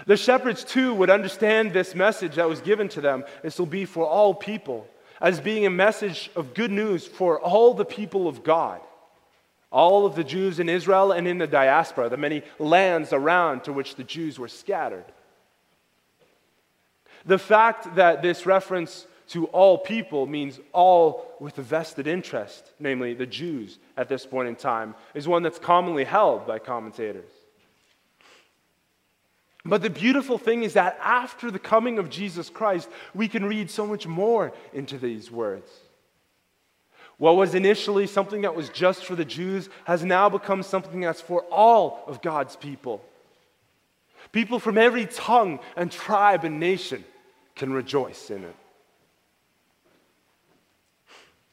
The 0.06 0.18
shepherds, 0.18 0.64
too, 0.64 0.94
would 0.94 1.10
understand 1.10 1.74
this 1.74 1.96
message 1.96 2.36
that 2.36 2.48
was 2.48 2.62
given 2.62 2.88
to 2.90 3.02
them. 3.02 3.26
This 3.44 3.60
will 3.60 3.66
be 3.66 3.86
for 3.86 4.06
all 4.06 4.34
people, 4.34 4.88
as 5.20 5.42
being 5.42 5.66
a 5.66 5.70
message 5.70 6.32
of 6.36 6.54
good 6.54 6.72
news 6.72 7.06
for 7.06 7.40
all 7.40 7.74
the 7.74 7.86
people 7.86 8.28
of 8.28 8.44
God, 8.44 8.80
all 9.72 10.06
of 10.06 10.16
the 10.16 10.24
Jews 10.24 10.60
in 10.60 10.70
Israel 10.70 11.12
and 11.12 11.28
in 11.28 11.38
the 11.38 11.48
diaspora, 11.48 12.10
the 12.10 12.18
many 12.18 12.44
lands 12.58 13.12
around 13.12 13.66
to 13.66 13.74
which 13.74 13.96
the 13.96 14.04
Jews 14.04 14.40
were 14.40 14.48
scattered. 14.48 15.06
The 17.26 17.38
fact 17.38 17.96
that 17.96 18.22
this 18.22 18.46
reference 18.46 19.06
to 19.30 19.46
all 19.48 19.78
people 19.78 20.26
means 20.26 20.60
all 20.74 21.36
with 21.40 21.58
a 21.60 21.62
vested 21.62 22.08
interest, 22.08 22.72
namely 22.80 23.14
the 23.14 23.28
Jews 23.28 23.78
at 23.96 24.10
this 24.10 24.26
point 24.26 24.48
in 24.48 24.56
time, 24.56 24.96
is 25.14 25.28
one 25.28 25.44
that's 25.44 25.60
commonly 25.60 26.04
held 26.04 26.48
by 26.48 26.60
commentators. 26.60 27.30
But 29.64 29.82
the 29.84 29.90
beautiful 29.90 30.38
thing 30.38 30.64
is 30.64 30.74
that 30.74 30.98
after 31.02 31.52
the 31.52 31.60
coming 31.60 32.00
of 32.00 32.10
Jesus 32.10 32.50
Christ, 32.50 32.90
we 33.14 33.28
can 33.28 33.46
read 33.46 33.70
so 33.70 33.86
much 33.86 34.08
more 34.08 34.52
into 34.74 34.98
these 34.98 35.30
words. 35.30 35.70
What 37.18 37.36
was 37.36 37.54
initially 37.54 38.08
something 38.08 38.42
that 38.42 38.56
was 38.56 38.70
just 38.70 39.06
for 39.06 39.16
the 39.16 39.26
Jews 39.26 39.70
has 39.84 40.04
now 40.04 40.30
become 40.30 40.64
something 40.64 41.02
that's 41.02 41.22
for 41.22 41.42
all 41.52 42.04
of 42.08 42.22
God's 42.22 42.56
people. 42.56 43.04
People 44.32 44.58
from 44.58 44.78
every 44.78 45.06
tongue 45.06 45.60
and 45.76 45.92
tribe 45.92 46.46
and 46.46 46.60
nation 46.60 47.04
can 47.56 47.74
rejoice 47.74 48.32
in 48.32 48.44
it. 48.44 48.56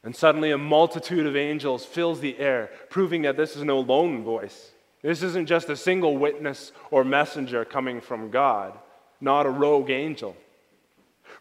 And 0.07 0.15
suddenly, 0.15 0.53
a 0.53 0.57
multitude 0.57 1.27
of 1.27 1.35
angels 1.35 1.85
fills 1.85 2.21
the 2.21 2.39
air, 2.39 2.71
proving 2.91 3.23
that 3.23 3.37
this 3.37 3.57
is 3.57 3.65
no 3.65 3.81
lone 3.81 4.23
voice. 4.23 4.71
This 5.03 5.21
isn't 5.21 5.47
just 5.47 5.69
a 5.69 5.75
single 5.75 6.17
witness 6.17 6.71
or 6.93 7.03
messenger 7.03 7.65
coming 7.65 8.01
from 8.01 8.31
God, 8.31 8.73
not 9.21 9.47
a 9.47 9.51
rogue 9.51 9.91
angel. 9.91 10.37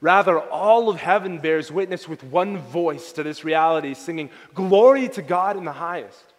Rather, 0.01 0.39
all 0.39 0.89
of 0.89 0.99
heaven 0.99 1.37
bears 1.37 1.71
witness 1.71 2.09
with 2.09 2.23
one 2.23 2.57
voice 2.57 3.11
to 3.11 3.21
this 3.21 3.43
reality, 3.43 3.93
singing, 3.93 4.31
Glory 4.55 5.09
to 5.09 5.21
God 5.21 5.57
in 5.57 5.63
the 5.63 5.71
highest, 5.71 6.33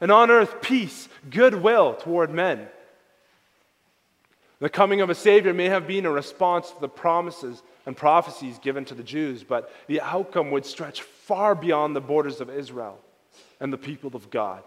and 0.00 0.12
on 0.12 0.30
earth 0.30 0.62
peace, 0.62 1.08
goodwill 1.28 1.94
toward 1.94 2.30
men. 2.30 2.68
The 4.60 4.68
coming 4.68 5.00
of 5.00 5.10
a 5.10 5.14
Savior 5.14 5.52
may 5.52 5.68
have 5.68 5.86
been 5.86 6.06
a 6.06 6.10
response 6.10 6.70
to 6.70 6.80
the 6.80 6.88
promises 6.88 7.62
and 7.86 7.96
prophecies 7.96 8.58
given 8.58 8.84
to 8.86 8.94
the 8.94 9.02
Jews, 9.02 9.42
but 9.42 9.72
the 9.88 10.00
outcome 10.00 10.50
would 10.52 10.64
stretch 10.64 11.02
far 11.02 11.54
beyond 11.54 11.94
the 11.94 12.00
borders 12.00 12.40
of 12.40 12.50
Israel 12.50 12.98
and 13.60 13.72
the 13.72 13.78
people 13.78 14.14
of 14.14 14.30
God. 14.30 14.62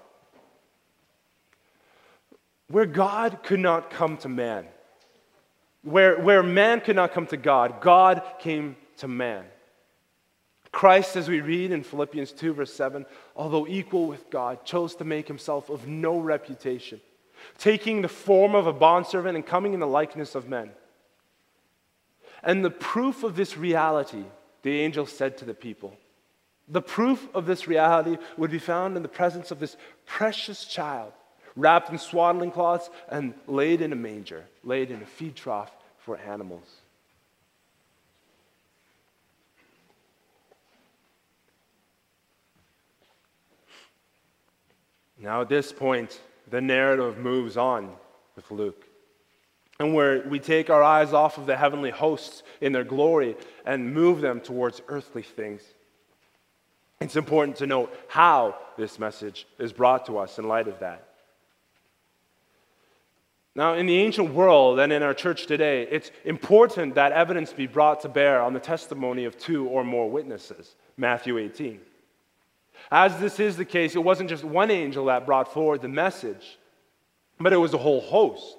Where 2.70 2.86
God 2.86 3.44
could 3.44 3.62
not 3.62 3.90
come 3.90 4.18
to 4.18 4.30
man, 4.30 4.66
where, 5.84 6.20
where 6.20 6.44
man 6.44 6.82
could 6.82 6.98
not 6.98 7.14
come 7.14 7.28
to 7.28 7.38
God, 7.38 7.80
God 7.80 8.22
came 8.40 8.76
to 8.98 9.08
man. 9.08 9.46
Christ, 10.72 11.16
as 11.16 11.30
we 11.30 11.40
read 11.40 11.72
in 11.72 11.82
Philippians 11.82 12.34
2, 12.34 12.54
verse 12.54 12.74
7, 12.74 13.06
although 13.36 13.66
equal 13.68 14.06
with 14.06 14.30
God, 14.30 14.66
chose 14.66 14.96
to 14.96 15.06
make 15.06 15.28
himself 15.28 15.70
of 15.70 15.88
no 15.88 16.20
reputation, 16.20 17.00
taking 17.58 18.02
the 18.02 18.08
form 18.08 18.56
of 18.56 18.68
a 18.68 18.74
bondservant 18.74 19.36
and 19.36 19.46
coming 19.46 19.74
in 19.74 19.80
the 19.80 19.88
likeness 19.88 20.36
of 20.36 20.48
men. 20.48 20.72
And 22.44 22.64
the 22.64 22.70
proof 22.70 23.24
of 23.24 23.36
this 23.36 23.58
reality, 23.58 24.24
the 24.64 24.80
angel 24.80 25.06
said 25.06 25.38
to 25.38 25.46
the 25.46 25.54
people, 25.54 25.96
the 26.68 26.82
proof 26.82 27.28
of 27.34 27.46
this 27.46 27.68
reality 27.68 28.18
would 28.36 28.52
be 28.52 28.60
found 28.60 28.98
in 28.98 29.04
the 29.04 29.10
presence 29.10 29.52
of 29.52 29.60
this 29.60 29.78
precious 30.06 30.66
child, 30.66 31.14
wrapped 31.56 31.90
in 31.90 31.98
swaddling 31.98 32.52
cloths 32.52 32.90
and 33.10 33.34
laid 33.48 33.82
in 33.82 33.94
a 33.94 33.96
manger, 33.96 34.46
laid 34.64 34.92
in 34.92 35.02
a 35.02 35.06
feed 35.06 35.36
trough 35.36 35.72
for 35.98 36.18
animals. 36.18 36.68
Now, 45.20 45.42
at 45.42 45.50
this 45.50 45.72
point, 45.72 46.20
the 46.50 46.62
narrative 46.62 47.18
moves 47.18 47.58
on 47.58 47.94
with 48.36 48.50
Luke. 48.52 48.86
And 49.80 49.94
where 49.94 50.28
we 50.28 50.40
take 50.40 50.70
our 50.70 50.82
eyes 50.82 51.14
off 51.14 51.38
of 51.38 51.46
the 51.46 51.56
heavenly 51.56 51.92
hosts 51.92 52.42
in 52.62 52.72
their 52.72 52.84
glory 52.84 53.36
and 53.66 53.94
move 53.94 54.22
them 54.22 54.42
towards 54.42 54.82
earthly 54.88 55.22
things. 55.22 55.62
It's 57.00 57.16
important 57.16 57.58
to 57.58 57.68
note 57.68 57.96
how 58.08 58.58
this 58.76 58.98
message 58.98 59.46
is 59.60 59.72
brought 59.72 60.08
to 60.08 60.18
us 60.18 60.40
in 60.40 60.48
light 60.48 60.68
of 60.68 60.80
that. 60.80 61.04
Now, 63.54 63.74
in 63.74 63.88
the 63.88 63.98
ancient 63.98 64.34
world 64.34 64.80
and 64.80 64.94
in 64.94 65.02
our 65.02 65.16
church 65.16 65.48
today, 65.48 65.88
it's 65.90 66.12
important 66.26 66.96
that 66.96 67.12
evidence 67.12 67.54
be 67.54 67.66
brought 67.66 68.02
to 68.02 68.10
bear 68.10 68.42
on 68.42 68.54
the 68.54 68.60
testimony 68.60 69.26
of 69.26 69.38
two 69.38 69.68
or 69.68 69.84
more 69.84 70.10
witnesses. 70.10 70.76
Matthew 70.96 71.38
18. 71.38 71.80
As 72.92 73.20
this 73.20 73.40
is 73.40 73.58
the 73.58 73.66
case, 73.66 73.96
it 73.96 74.04
wasn't 74.04 74.30
just 74.30 74.44
one 74.44 74.72
angel 74.72 75.06
that 75.06 75.26
brought 75.26 75.54
forward 75.54 75.82
the 75.82 75.90
message, 75.90 76.58
but 77.40 77.54
it 77.54 77.58
was 77.58 77.74
a 77.74 77.78
whole 77.78 78.02
host. 78.02 78.58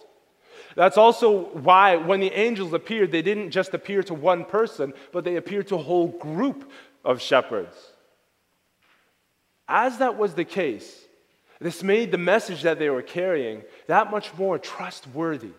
That's 0.76 0.98
also 0.98 1.46
why 1.46 1.96
when 1.96 2.20
the 2.20 2.32
angels 2.32 2.72
appeared, 2.72 3.10
they 3.10 3.22
didn't 3.22 3.50
just 3.50 3.74
appear 3.74 4.02
to 4.04 4.14
one 4.14 4.44
person, 4.44 4.92
but 5.12 5.24
they 5.24 5.36
appeared 5.36 5.68
to 5.68 5.76
a 5.76 5.82
whole 5.82 6.08
group 6.08 6.70
of 7.04 7.22
shepherds. 7.22 7.76
As 9.66 9.98
that 9.98 10.16
was 10.16 10.34
the 10.34 10.44
case, 10.44 11.04
this 11.60 11.82
made 11.82 12.12
the 12.12 12.18
message 12.18 12.62
that 12.62 12.78
they 12.78 12.90
were 12.90 13.02
carrying 13.02 13.62
that 13.86 14.10
much 14.10 14.32
more 14.34 14.58
trustworthy. 14.58 15.50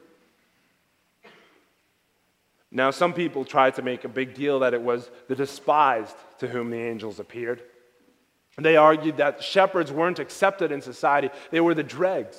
Now, 2.72 2.92
some 2.92 3.14
people 3.14 3.46
tried 3.46 3.76
to 3.76 3.82
make 3.82 4.04
a 4.04 4.10
big 4.10 4.36
deal 4.36 4.60
that 4.60 4.76
it 4.76 4.82
was 4.82 5.10
the 5.28 5.36
despised 5.36 6.16
to 6.38 6.48
whom 6.48 6.70
the 6.70 6.78
angels 6.78 7.20
appeared. 7.20 7.64
They 8.62 8.76
argued 8.76 9.18
that 9.18 9.44
shepherds 9.44 9.92
weren't 9.92 10.20
accepted 10.20 10.72
in 10.72 10.82
society, 10.82 11.30
they 11.52 11.62
were 11.62 11.74
the 11.74 11.84
dregs. 11.84 12.38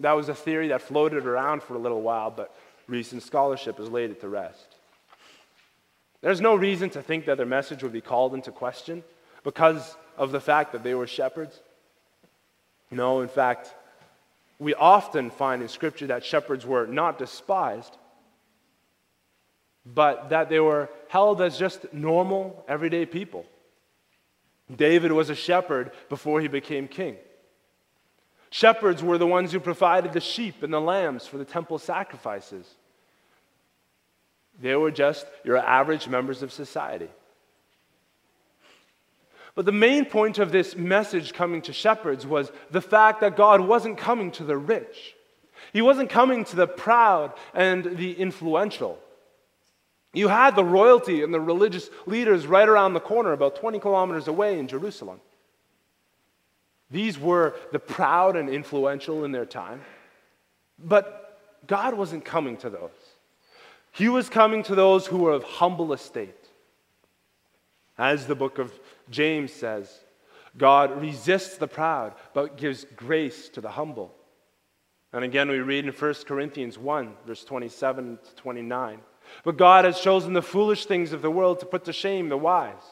That 0.00 0.12
was 0.12 0.28
a 0.28 0.34
theory 0.34 0.68
that 0.68 0.82
floated 0.82 1.26
around 1.26 1.62
for 1.62 1.74
a 1.74 1.78
little 1.78 2.02
while, 2.02 2.30
but 2.30 2.54
recent 2.88 3.22
scholarship 3.22 3.78
has 3.78 3.88
laid 3.88 4.10
it 4.10 4.20
to 4.20 4.28
rest. 4.28 4.76
There's 6.20 6.40
no 6.40 6.54
reason 6.54 6.90
to 6.90 7.02
think 7.02 7.26
that 7.26 7.36
their 7.36 7.46
message 7.46 7.82
would 7.82 7.92
be 7.92 8.00
called 8.00 8.34
into 8.34 8.50
question 8.50 9.04
because 9.42 9.96
of 10.16 10.32
the 10.32 10.40
fact 10.40 10.72
that 10.72 10.82
they 10.82 10.94
were 10.94 11.06
shepherds. 11.06 11.60
No, 12.90 13.20
in 13.20 13.28
fact, 13.28 13.74
we 14.58 14.74
often 14.74 15.30
find 15.30 15.62
in 15.62 15.68
Scripture 15.68 16.06
that 16.08 16.24
shepherds 16.24 16.64
were 16.64 16.86
not 16.86 17.18
despised, 17.18 17.96
but 19.84 20.30
that 20.30 20.48
they 20.48 20.60
were 20.60 20.88
held 21.08 21.42
as 21.42 21.58
just 21.58 21.92
normal, 21.92 22.64
everyday 22.68 23.04
people. 23.04 23.44
David 24.76 25.12
was 25.12 25.30
a 25.30 25.34
shepherd 25.34 25.92
before 26.08 26.40
he 26.40 26.48
became 26.48 26.88
king. 26.88 27.16
Shepherds 28.50 29.02
were 29.02 29.18
the 29.18 29.26
ones 29.26 29.52
who 29.52 29.60
provided 29.60 30.12
the 30.12 30.20
sheep 30.20 30.62
and 30.62 30.72
the 30.72 30.80
lambs 30.80 31.26
for 31.26 31.38
the 31.38 31.44
temple 31.44 31.78
sacrifices. 31.78 32.66
They 34.60 34.76
were 34.76 34.92
just 34.92 35.26
your 35.44 35.58
average 35.58 36.06
members 36.06 36.42
of 36.42 36.52
society. 36.52 37.08
But 39.54 39.66
the 39.66 39.72
main 39.72 40.04
point 40.04 40.38
of 40.38 40.52
this 40.52 40.76
message 40.76 41.32
coming 41.32 41.62
to 41.62 41.72
shepherds 41.72 42.26
was 42.26 42.50
the 42.70 42.80
fact 42.80 43.20
that 43.20 43.36
God 43.36 43.60
wasn't 43.60 43.98
coming 43.98 44.30
to 44.32 44.44
the 44.44 44.56
rich. 44.56 45.14
He 45.72 45.82
wasn't 45.82 46.10
coming 46.10 46.44
to 46.44 46.56
the 46.56 46.66
proud 46.66 47.32
and 47.54 47.96
the 47.96 48.12
influential. 48.12 48.98
You 50.14 50.28
had 50.28 50.56
the 50.56 50.64
royalty 50.64 51.22
and 51.22 51.34
the 51.34 51.40
religious 51.40 51.90
leaders 52.06 52.46
right 52.46 52.68
around 52.68 52.94
the 52.94 53.00
corner, 53.00 53.32
about 53.32 53.56
20 53.56 53.80
kilometers 53.80 54.28
away 54.28 54.58
in 54.58 54.68
Jerusalem. 54.68 55.20
These 56.90 57.18
were 57.18 57.56
the 57.72 57.80
proud 57.80 58.36
and 58.36 58.48
influential 58.48 59.24
in 59.24 59.32
their 59.32 59.44
time. 59.44 59.82
But 60.78 61.40
God 61.66 61.94
wasn't 61.94 62.24
coming 62.24 62.56
to 62.58 62.70
those. 62.70 62.90
He 63.90 64.08
was 64.08 64.28
coming 64.28 64.62
to 64.64 64.74
those 64.74 65.06
who 65.06 65.18
were 65.18 65.32
of 65.32 65.44
humble 65.44 65.92
estate. 65.92 66.34
As 67.98 68.26
the 68.26 68.34
book 68.34 68.58
of 68.58 68.72
James 69.10 69.52
says, 69.52 70.00
God 70.56 71.00
resists 71.00 71.56
the 71.56 71.66
proud, 71.66 72.14
but 72.32 72.56
gives 72.56 72.84
grace 72.96 73.48
to 73.50 73.60
the 73.60 73.70
humble. 73.70 74.14
And 75.12 75.24
again, 75.24 75.48
we 75.48 75.58
read 75.58 75.86
in 75.86 75.92
1 75.92 76.14
Corinthians 76.26 76.76
1, 76.76 77.14
verse 77.26 77.44
27 77.44 78.18
to 78.24 78.34
29. 78.34 79.00
But 79.42 79.56
God 79.56 79.84
has 79.84 80.00
chosen 80.00 80.32
the 80.32 80.42
foolish 80.42 80.86
things 80.86 81.12
of 81.12 81.22
the 81.22 81.30
world 81.30 81.60
to 81.60 81.66
put 81.66 81.84
to 81.84 81.92
shame 81.92 82.28
the 82.28 82.36
wise. 82.36 82.82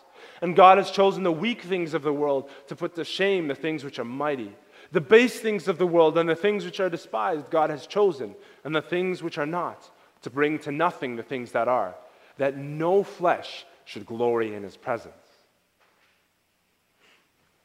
And 0.41 0.57
God 0.57 0.79
has 0.79 0.91
chosen 0.91 1.23
the 1.23 1.33
weak 1.33 1.63
things 1.63 1.95
of 1.95 2.03
the 2.03 2.13
world 2.13 2.51
to 2.67 2.77
put 2.77 2.95
to 2.97 3.05
shame 3.05 3.49
the 3.49 3.55
things 3.55 3.85
which 3.85 3.99
are 3.99 4.05
mighty. 4.05 4.53
The 4.91 5.01
base 5.01 5.41
things 5.41 5.69
of 5.69 5.79
the 5.79 5.87
world 5.87 6.19
and 6.19 6.29
the 6.29 6.35
things 6.35 6.65
which 6.65 6.81
are 6.81 6.91
despised, 6.91 7.49
God 7.51 7.71
has 7.71 7.87
chosen, 7.87 8.35
and 8.65 8.75
the 8.75 8.83
things 8.83 9.23
which 9.23 9.39
are 9.39 9.47
not, 9.47 9.89
to 10.23 10.31
bring 10.31 10.59
to 10.61 10.73
nothing 10.73 11.17
the 11.17 11.23
things 11.23 11.53
that 11.53 11.69
are, 11.69 11.95
that 12.39 12.57
no 12.57 13.03
flesh 13.03 13.65
should 13.85 14.05
glory 14.05 14.55
in 14.55 14.63
his 14.63 14.77
presence. 14.77 15.15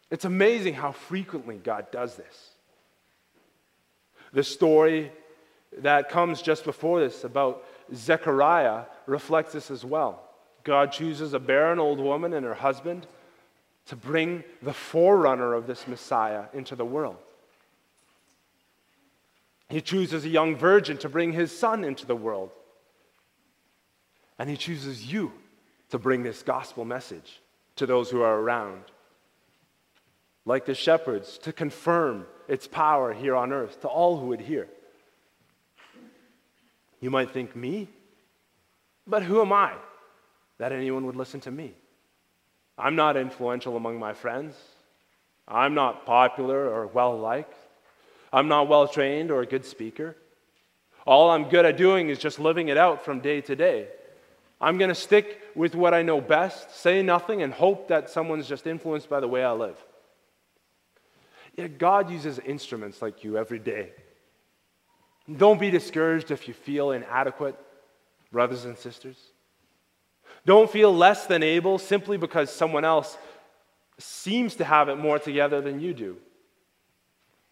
It's 0.09 0.25
amazing 0.25 0.75
how 0.75 0.93
frequently 0.93 1.57
God 1.57 1.91
does 1.91 2.15
this. 2.15 2.51
The 4.31 4.43
story 4.43 5.11
that 5.79 6.09
comes 6.09 6.41
just 6.41 6.63
before 6.63 6.99
this 6.99 7.23
about 7.23 7.65
Zechariah 7.93 8.85
reflects 9.05 9.53
this 9.53 9.71
as 9.71 9.85
well. 9.85 10.23
God 10.63 10.91
chooses 10.91 11.33
a 11.33 11.39
barren 11.39 11.79
old 11.79 11.99
woman 11.99 12.33
and 12.33 12.45
her 12.45 12.53
husband 12.53 13.07
to 13.87 13.95
bring 13.95 14.43
the 14.61 14.73
forerunner 14.73 15.53
of 15.53 15.65
this 15.65 15.87
Messiah 15.87 16.45
into 16.53 16.75
the 16.75 16.85
world. 16.85 17.17
He 19.69 19.81
chooses 19.81 20.25
a 20.25 20.29
young 20.29 20.55
virgin 20.55 20.97
to 20.99 21.09
bring 21.09 21.33
his 21.33 21.57
son 21.57 21.83
into 21.83 22.05
the 22.05 22.15
world. 22.15 22.51
And 24.39 24.49
he 24.49 24.57
chooses 24.57 25.11
you 25.11 25.31
to 25.89 25.97
bring 25.97 26.23
this 26.23 26.43
gospel 26.43 26.85
message 26.85 27.41
to 27.77 27.85
those 27.85 28.09
who 28.09 28.21
are 28.21 28.39
around. 28.39 28.83
Like 30.45 30.65
the 30.65 30.75
shepherds, 30.75 31.37
to 31.39 31.51
confirm 31.51 32.25
its 32.47 32.67
power 32.67 33.13
here 33.13 33.35
on 33.35 33.51
earth 33.51 33.81
to 33.81 33.87
all 33.87 34.17
who 34.17 34.27
would 34.27 34.41
hear. 34.41 34.67
You 36.99 37.09
might 37.09 37.31
think, 37.31 37.55
me? 37.55 37.87
But 39.05 39.23
who 39.23 39.41
am 39.41 39.53
I? 39.53 39.73
that 40.57 40.71
anyone 40.71 41.05
would 41.05 41.15
listen 41.15 41.39
to 41.41 41.51
me. 41.51 41.73
I'm 42.77 42.95
not 42.95 43.17
influential 43.17 43.75
among 43.75 43.99
my 43.99 44.13
friends. 44.13 44.55
I'm 45.47 45.73
not 45.73 46.05
popular 46.05 46.69
or 46.69 46.87
well 46.87 47.17
liked. 47.17 47.55
I'm 48.33 48.47
not 48.47 48.67
well 48.67 48.87
trained 48.87 49.31
or 49.31 49.41
a 49.41 49.45
good 49.45 49.65
speaker. 49.65 50.15
All 51.05 51.29
I'm 51.29 51.47
good 51.49 51.65
at 51.65 51.77
doing 51.77 52.09
is 52.09 52.19
just 52.19 52.39
living 52.39 52.67
it 52.67 52.77
out 52.77 53.05
from 53.05 53.21
day 53.21 53.41
to 53.41 53.55
day. 53.55 53.87
I'm 54.59 54.77
going 54.77 54.89
to 54.89 54.95
stick 54.95 55.41
with 55.55 55.75
what 55.75 55.93
I 55.93 56.01
know 56.01 56.19
best, 56.19 56.75
say 56.75 57.01
nothing, 57.01 57.41
and 57.43 57.53
hope 57.53 57.87
that 57.87 58.09
someone's 58.09 58.47
just 58.47 58.67
influenced 58.67 59.09
by 59.09 59.19
the 59.19 59.27
way 59.27 59.43
I 59.43 59.51
live. 59.51 59.77
Yet 61.55 61.77
God 61.77 62.11
uses 62.11 62.39
instruments 62.39 63.01
like 63.01 63.23
you 63.23 63.37
every 63.37 63.59
day. 63.59 63.91
Don't 65.35 65.59
be 65.59 65.69
discouraged 65.69 66.31
if 66.31 66.47
you 66.47 66.53
feel 66.53 66.91
inadequate, 66.91 67.59
brothers 68.31 68.65
and 68.65 68.77
sisters. 68.77 69.17
Don't 70.45 70.69
feel 70.69 70.95
less 70.95 71.25
than 71.25 71.43
able 71.43 71.77
simply 71.77 72.17
because 72.17 72.49
someone 72.49 72.85
else 72.85 73.17
seems 73.97 74.55
to 74.55 74.63
have 74.63 74.87
it 74.89 74.95
more 74.95 75.19
together 75.19 75.59
than 75.59 75.81
you 75.81 75.93
do. 75.93 76.17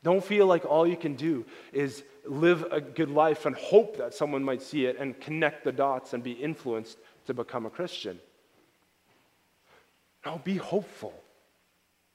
Don't 0.04 0.24
feel 0.24 0.46
like 0.46 0.66
all 0.66 0.86
you 0.86 0.96
can 0.96 1.16
do 1.16 1.46
is 1.74 2.04
live 2.26 2.66
a 2.72 2.80
good 2.80 3.10
life 3.10 3.46
and 3.46 3.56
hope 3.56 3.98
that 3.98 4.14
someone 4.14 4.44
might 4.44 4.62
see 4.62 4.86
it 4.86 4.98
and 5.00 5.20
connect 5.20 5.64
the 5.64 5.72
dots 5.72 6.14
and 6.14 6.24
be 6.24 6.32
influenced 6.32 6.98
to 7.26 7.34
become 7.34 7.66
a 7.66 7.70
Christian. 7.70 8.20
No, 10.26 10.40
be 10.44 10.58
hopeful. 10.58 11.14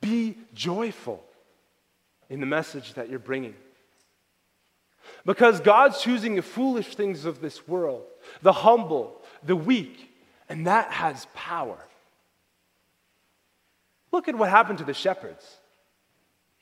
Be 0.00 0.38
joyful 0.54 1.22
in 2.28 2.40
the 2.40 2.46
message 2.46 2.94
that 2.94 3.10
you're 3.10 3.18
bringing. 3.18 3.54
Because 5.24 5.60
God's 5.60 6.00
choosing 6.00 6.34
the 6.36 6.42
foolish 6.42 6.94
things 6.94 7.24
of 7.24 7.40
this 7.40 7.66
world, 7.68 8.04
the 8.42 8.52
humble, 8.52 9.20
the 9.42 9.56
weak, 9.56 10.10
and 10.48 10.66
that 10.66 10.90
has 10.90 11.26
power. 11.34 11.78
Look 14.12 14.28
at 14.28 14.36
what 14.36 14.50
happened 14.50 14.78
to 14.78 14.84
the 14.84 14.94
shepherds. 14.94 15.58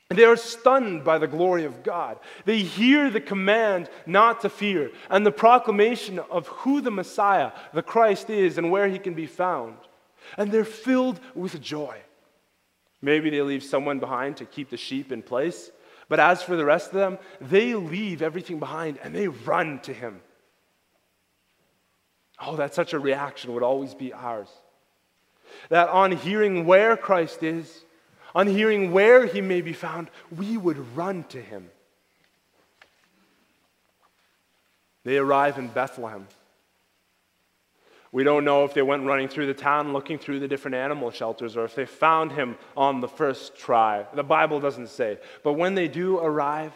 They 0.09 0.23
are 0.23 0.35
stunned 0.35 1.03
by 1.03 1.19
the 1.19 1.27
glory 1.27 1.65
of 1.65 1.83
God. 1.83 2.17
They 2.45 2.59
hear 2.59 3.11
the 3.11 3.21
command 3.21 3.89
not 4.07 4.41
to 4.41 4.49
fear 4.49 4.91
and 5.09 5.23
the 5.23 5.31
proclamation 5.31 6.17
of 6.17 6.47
who 6.47 6.81
the 6.81 6.89
Messiah, 6.91 7.51
the 7.73 7.83
Christ, 7.83 8.29
is 8.31 8.57
and 8.57 8.71
where 8.71 8.87
he 8.87 8.97
can 8.97 9.13
be 9.13 9.27
found. 9.27 9.77
And 10.35 10.51
they're 10.51 10.65
filled 10.65 11.19
with 11.35 11.61
joy. 11.61 11.95
Maybe 13.01 13.29
they 13.29 13.41
leave 13.41 13.63
someone 13.63 13.99
behind 13.99 14.37
to 14.37 14.45
keep 14.45 14.69
the 14.71 14.77
sheep 14.77 15.11
in 15.11 15.21
place. 15.21 15.71
But 16.09 16.19
as 16.19 16.41
for 16.41 16.55
the 16.55 16.65
rest 16.65 16.87
of 16.87 16.95
them, 16.95 17.19
they 17.39 17.75
leave 17.75 18.21
everything 18.21 18.59
behind 18.59 18.97
and 19.01 19.15
they 19.15 19.27
run 19.27 19.79
to 19.81 19.93
him. 19.93 20.21
Oh, 22.41 22.55
that 22.55 22.73
such 22.73 22.93
a 22.93 22.99
reaction 22.99 23.53
would 23.53 23.63
always 23.63 23.93
be 23.93 24.11
ours. 24.11 24.49
That 25.69 25.89
on 25.89 26.11
hearing 26.11 26.65
where 26.65 26.97
Christ 26.97 27.43
is, 27.43 27.83
on 28.33 28.47
hearing 28.47 28.91
where 28.91 29.25
he 29.25 29.41
may 29.41 29.61
be 29.61 29.73
found, 29.73 30.09
we 30.35 30.57
would 30.57 30.95
run 30.95 31.23
to 31.25 31.41
him. 31.41 31.69
They 35.03 35.17
arrive 35.17 35.57
in 35.57 35.67
Bethlehem. 35.67 36.27
We 38.11 38.23
don't 38.23 38.43
know 38.43 38.63
if 38.63 38.73
they 38.73 38.81
went 38.81 39.05
running 39.05 39.27
through 39.27 39.47
the 39.47 39.53
town 39.53 39.93
looking 39.93 40.17
through 40.17 40.39
the 40.39 40.47
different 40.47 40.75
animal 40.75 41.11
shelters 41.11 41.55
or 41.55 41.65
if 41.65 41.75
they 41.75 41.85
found 41.85 42.31
him 42.31 42.57
on 42.75 43.01
the 43.01 43.07
first 43.07 43.55
try. 43.55 44.05
The 44.13 44.23
Bible 44.23 44.59
doesn't 44.59 44.89
say. 44.89 45.19
But 45.43 45.53
when 45.53 45.75
they 45.75 45.87
do 45.87 46.17
arrive, 46.17 46.73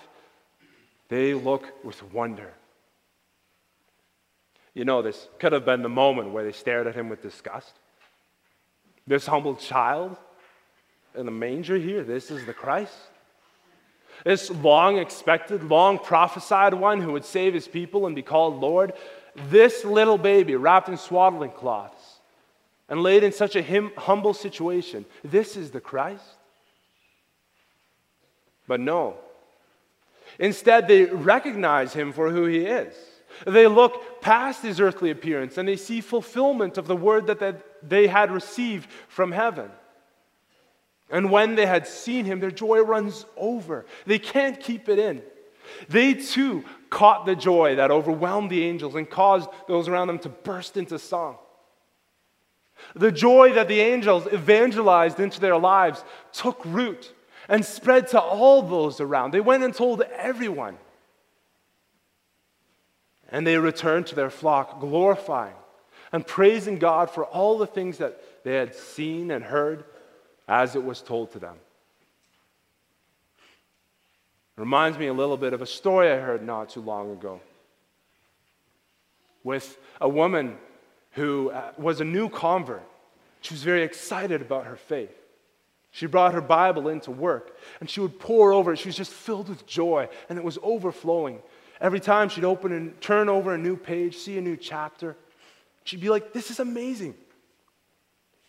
they 1.09 1.33
look 1.33 1.83
with 1.83 2.03
wonder. 2.13 2.53
You 4.75 4.85
know, 4.85 5.01
this 5.01 5.27
could 5.39 5.53
have 5.53 5.65
been 5.65 5.81
the 5.81 5.89
moment 5.89 6.31
where 6.31 6.43
they 6.43 6.51
stared 6.51 6.87
at 6.87 6.95
him 6.95 7.09
with 7.09 7.21
disgust. 7.21 7.73
This 9.05 9.25
humble 9.25 9.55
child 9.55 10.17
in 11.15 11.25
the 11.25 11.31
manger 11.31 11.77
here, 11.77 12.03
this 12.03 12.31
is 12.31 12.45
the 12.45 12.53
Christ. 12.53 12.95
This 14.23 14.49
long 14.49 14.97
expected, 14.99 15.63
long 15.63 15.99
prophesied 15.99 16.73
one 16.73 17.01
who 17.01 17.11
would 17.13 17.25
save 17.25 17.53
his 17.53 17.67
people 17.67 18.05
and 18.05 18.15
be 18.15 18.21
called 18.21 18.59
Lord. 18.59 18.93
This 19.35 19.83
little 19.83 20.17
baby 20.17 20.55
wrapped 20.55 20.89
in 20.89 20.97
swaddling 20.97 21.51
cloths 21.51 22.19
and 22.89 23.01
laid 23.01 23.23
in 23.23 23.31
such 23.31 23.55
a 23.55 23.61
him, 23.61 23.91
humble 23.97 24.33
situation, 24.33 25.05
this 25.23 25.57
is 25.57 25.71
the 25.71 25.81
Christ? 25.81 26.23
But 28.67 28.79
no. 28.79 29.17
Instead, 30.39 30.87
they 30.87 31.05
recognize 31.05 31.93
him 31.93 32.11
for 32.13 32.29
who 32.29 32.45
he 32.45 32.65
is. 32.65 32.95
They 33.45 33.67
look 33.67 34.21
past 34.21 34.61
his 34.61 34.79
earthly 34.79 35.09
appearance 35.09 35.57
and 35.57 35.67
they 35.67 35.75
see 35.75 36.01
fulfillment 36.01 36.77
of 36.77 36.87
the 36.87 36.95
word 36.95 37.27
that 37.27 37.87
they 37.87 38.07
had 38.07 38.31
received 38.31 38.89
from 39.07 39.31
heaven. 39.31 39.71
And 41.09 41.29
when 41.29 41.55
they 41.55 41.65
had 41.65 41.87
seen 41.87 42.25
him, 42.25 42.39
their 42.39 42.51
joy 42.51 42.79
runs 42.81 43.25
over. 43.37 43.85
They 44.05 44.19
can't 44.19 44.59
keep 44.59 44.89
it 44.89 44.99
in. 44.99 45.21
They 45.89 46.13
too 46.13 46.63
caught 46.89 47.25
the 47.25 47.35
joy 47.35 47.75
that 47.75 47.91
overwhelmed 47.91 48.49
the 48.49 48.63
angels 48.63 48.95
and 48.95 49.09
caused 49.09 49.49
those 49.67 49.87
around 49.87 50.07
them 50.07 50.19
to 50.19 50.29
burst 50.29 50.77
into 50.77 50.99
song. 50.99 51.37
The 52.95 53.11
joy 53.11 53.53
that 53.53 53.67
the 53.67 53.79
angels 53.79 54.27
evangelized 54.27 55.19
into 55.19 55.39
their 55.39 55.57
lives 55.57 56.03
took 56.33 56.63
root 56.65 57.13
and 57.47 57.65
spread 57.65 58.07
to 58.09 58.21
all 58.21 58.61
those 58.61 58.99
around. 58.99 59.31
They 59.31 59.41
went 59.41 59.63
and 59.63 59.73
told 59.73 60.01
everyone. 60.01 60.77
And 63.29 63.47
they 63.47 63.57
returned 63.57 64.07
to 64.07 64.15
their 64.15 64.29
flock, 64.29 64.79
glorifying 64.79 65.55
and 66.11 66.25
praising 66.25 66.77
God 66.77 67.09
for 67.09 67.25
all 67.25 67.57
the 67.57 67.67
things 67.67 67.97
that 67.97 68.43
they 68.43 68.55
had 68.55 68.75
seen 68.75 69.31
and 69.31 69.43
heard 69.43 69.85
as 70.47 70.75
it 70.75 70.83
was 70.83 71.01
told 71.01 71.31
to 71.31 71.39
them. 71.39 71.57
It 74.57 74.61
reminds 74.61 74.97
me 74.97 75.07
a 75.07 75.13
little 75.13 75.37
bit 75.37 75.53
of 75.53 75.61
a 75.61 75.65
story 75.65 76.11
I 76.11 76.17
heard 76.17 76.43
not 76.43 76.69
too 76.69 76.81
long 76.81 77.11
ago 77.11 77.41
with 79.43 79.77
a 79.99 80.07
woman 80.07 80.57
who 81.11 81.51
uh, 81.51 81.71
was 81.77 82.01
a 82.01 82.05
new 82.05 82.29
convert. 82.29 82.83
She 83.41 83.53
was 83.53 83.63
very 83.63 83.83
excited 83.83 84.41
about 84.41 84.65
her 84.65 84.75
faith. 84.75 85.15
She 85.91 86.07
brought 86.07 86.33
her 86.33 86.41
Bible 86.41 86.87
into 86.87 87.11
work 87.11 87.57
and 87.79 87.89
she 87.89 87.99
would 87.99 88.19
pore 88.19 88.53
over 88.53 88.73
it. 88.73 88.77
She 88.77 88.87
was 88.87 88.95
just 88.95 89.11
filled 89.11 89.49
with 89.49 89.67
joy 89.67 90.07
and 90.29 90.39
it 90.39 90.43
was 90.43 90.57
overflowing. 90.63 91.39
Every 91.79 91.99
time 91.99 92.29
she'd 92.29 92.45
open 92.45 92.71
and 92.71 92.99
turn 93.01 93.29
over 93.29 93.53
a 93.53 93.57
new 93.57 93.75
page, 93.75 94.17
see 94.17 94.37
a 94.37 94.41
new 94.41 94.55
chapter, 94.55 95.15
she'd 95.83 96.01
be 96.01 96.09
like, 96.09 96.33
This 96.33 96.49
is 96.49 96.59
amazing. 96.59 97.15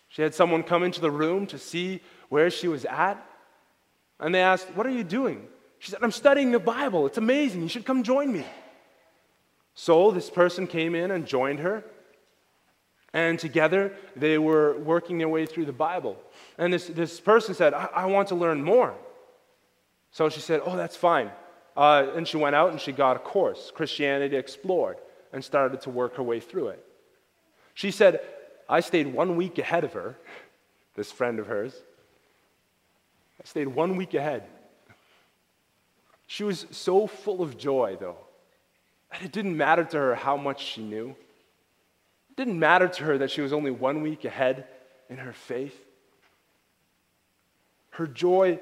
She 0.09 0.23
had 0.23 0.35
someone 0.35 0.63
come 0.63 0.85
into 0.85 1.01
the 1.01 1.11
room 1.11 1.47
to 1.49 1.59
see 1.59 2.01
where 2.29 2.49
she 2.51 2.69
was 2.69 2.85
at. 2.85 3.23
And 4.21 4.35
they 4.35 4.41
asked, 4.41 4.69
What 4.75 4.87
are 4.87 4.91
you 4.91 5.05
doing? 5.05 5.49
She 5.85 5.91
said, 5.91 6.03
I'm 6.03 6.13
studying 6.13 6.51
the 6.51 6.59
Bible. 6.59 7.05
It's 7.05 7.19
amazing. 7.19 7.61
You 7.61 7.69
should 7.69 7.85
come 7.85 8.05
join 8.05 8.33
me. 8.33 8.47
So 9.75 10.13
this 10.13 10.31
person 10.31 10.67
came 10.67 10.95
in 10.95 11.11
and 11.11 11.27
joined 11.27 11.59
her. 11.59 11.85
And 13.13 13.39
together 13.39 13.93
they 14.17 14.39
were 14.39 14.79
working 14.79 15.19
their 15.19 15.29
way 15.29 15.45
through 15.45 15.67
the 15.67 15.75
Bible. 15.75 16.17
And 16.57 16.73
this, 16.73 16.87
this 16.87 17.21
person 17.21 17.55
said, 17.55 17.75
I, 17.75 17.91
I 17.95 18.07
want 18.07 18.29
to 18.29 18.35
learn 18.35 18.65
more. 18.65 18.95
So 20.11 20.31
she 20.31 20.41
said, 20.41 20.63
Oh, 20.65 20.75
that's 20.75 20.97
fine. 20.97 21.31
Uh, 21.77 22.07
and 22.17 22.27
she 22.27 22.39
went 22.39 22.57
out 22.57 22.71
and 22.71 22.81
she 22.81 22.91
got 22.91 23.17
a 23.17 23.19
course, 23.19 23.71
Christianity 23.75 24.37
Explored, 24.37 24.97
and 25.35 25.45
started 25.45 25.83
to 25.83 25.91
work 25.91 26.17
her 26.17 26.23
way 26.23 26.41
through 26.41 26.69
it. 26.69 26.83
She 27.75 27.91
said, 27.91 28.21
I 28.71 28.81
stayed 28.81 29.09
one 29.09 29.37
week 29.37 29.59
ahead 29.59 29.85
of 29.85 29.93
her, 29.93 30.17
this 30.95 31.13
friend 31.13 31.39
of 31.39 31.47
hers. 31.47 31.75
I 33.39 33.45
stayed 33.45 33.69
one 33.69 33.99
week 33.99 34.15
ahead. 34.15 34.45
She 36.27 36.45
was 36.45 36.67
so 36.71 37.07
full 37.07 37.43
of 37.43 37.57
joy, 37.57 37.97
though, 38.01 38.17
that 39.11 39.23
it 39.23 39.33
didn't 39.33 39.57
matter 39.57 39.85
to 39.85 39.97
her 39.97 40.15
how 40.15 40.37
much 40.37 40.65
she 40.65 40.83
knew. 40.83 41.11
It 42.31 42.37
didn't 42.37 42.59
matter 42.59 42.89
to 42.89 43.05
her 43.05 43.19
that 43.19 43.31
she 43.31 43.41
was 43.41 43.53
only 43.53 43.71
one 43.71 44.03
week 44.03 44.25
ahead 44.25 44.67
in 45.09 45.19
her 45.19 45.33
faith. 45.33 45.79
Her 47.91 48.07
joy 48.07 48.59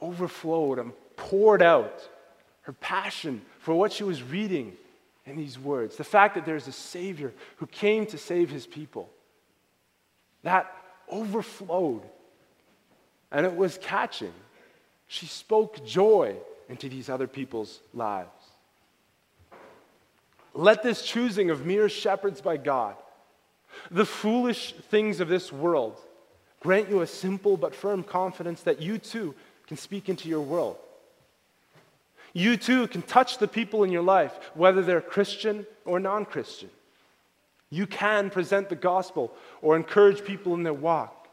overflowed 0.00 0.78
and 0.78 0.92
poured 1.16 1.62
out. 1.62 2.08
Her 2.62 2.72
passion 2.72 3.42
for 3.58 3.74
what 3.74 3.92
she 3.92 4.04
was 4.04 4.22
reading 4.22 4.76
in 5.26 5.36
these 5.36 5.58
words, 5.58 5.96
the 5.96 6.04
fact 6.04 6.34
that 6.34 6.44
there's 6.44 6.68
a 6.68 6.72
Savior 6.72 7.32
who 7.56 7.66
came 7.66 8.06
to 8.06 8.18
save 8.18 8.50
his 8.50 8.66
people 8.66 9.08
that 10.42 10.72
overflowed 11.10 12.02
and 13.30 13.46
it 13.46 13.56
was 13.56 13.78
catching. 13.80 14.32
She 15.06 15.26
spoke 15.26 15.84
joy 15.84 16.36
into 16.72 16.88
these 16.88 17.10
other 17.10 17.26
people's 17.26 17.80
lives. 17.92 18.30
Let 20.54 20.82
this 20.82 21.02
choosing 21.02 21.50
of 21.50 21.66
mere 21.66 21.88
shepherds 21.90 22.40
by 22.40 22.56
God, 22.56 22.96
the 23.90 24.06
foolish 24.06 24.72
things 24.90 25.20
of 25.20 25.28
this 25.28 25.52
world, 25.52 26.00
grant 26.60 26.88
you 26.88 27.02
a 27.02 27.06
simple 27.06 27.58
but 27.58 27.74
firm 27.74 28.02
confidence 28.02 28.62
that 28.62 28.80
you 28.80 28.96
too 28.96 29.34
can 29.66 29.76
speak 29.76 30.08
into 30.08 30.30
your 30.30 30.40
world. 30.40 30.78
You 32.32 32.56
too 32.56 32.86
can 32.88 33.02
touch 33.02 33.36
the 33.36 33.48
people 33.48 33.84
in 33.84 33.92
your 33.92 34.02
life, 34.02 34.32
whether 34.54 34.80
they're 34.80 35.02
Christian 35.02 35.66
or 35.84 36.00
non 36.00 36.24
Christian. 36.24 36.70
You 37.68 37.86
can 37.86 38.30
present 38.30 38.70
the 38.70 38.76
gospel 38.76 39.34
or 39.60 39.76
encourage 39.76 40.24
people 40.24 40.54
in 40.54 40.62
their 40.62 40.72
walk. 40.72 41.28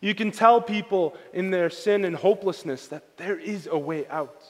You 0.00 0.14
can 0.14 0.30
tell 0.30 0.62
people 0.62 1.14
in 1.34 1.50
their 1.50 1.68
sin 1.68 2.06
and 2.06 2.16
hopelessness 2.16 2.86
that 2.88 3.18
there 3.18 3.38
is 3.38 3.68
a 3.70 3.78
way 3.78 4.06
out. 4.08 4.42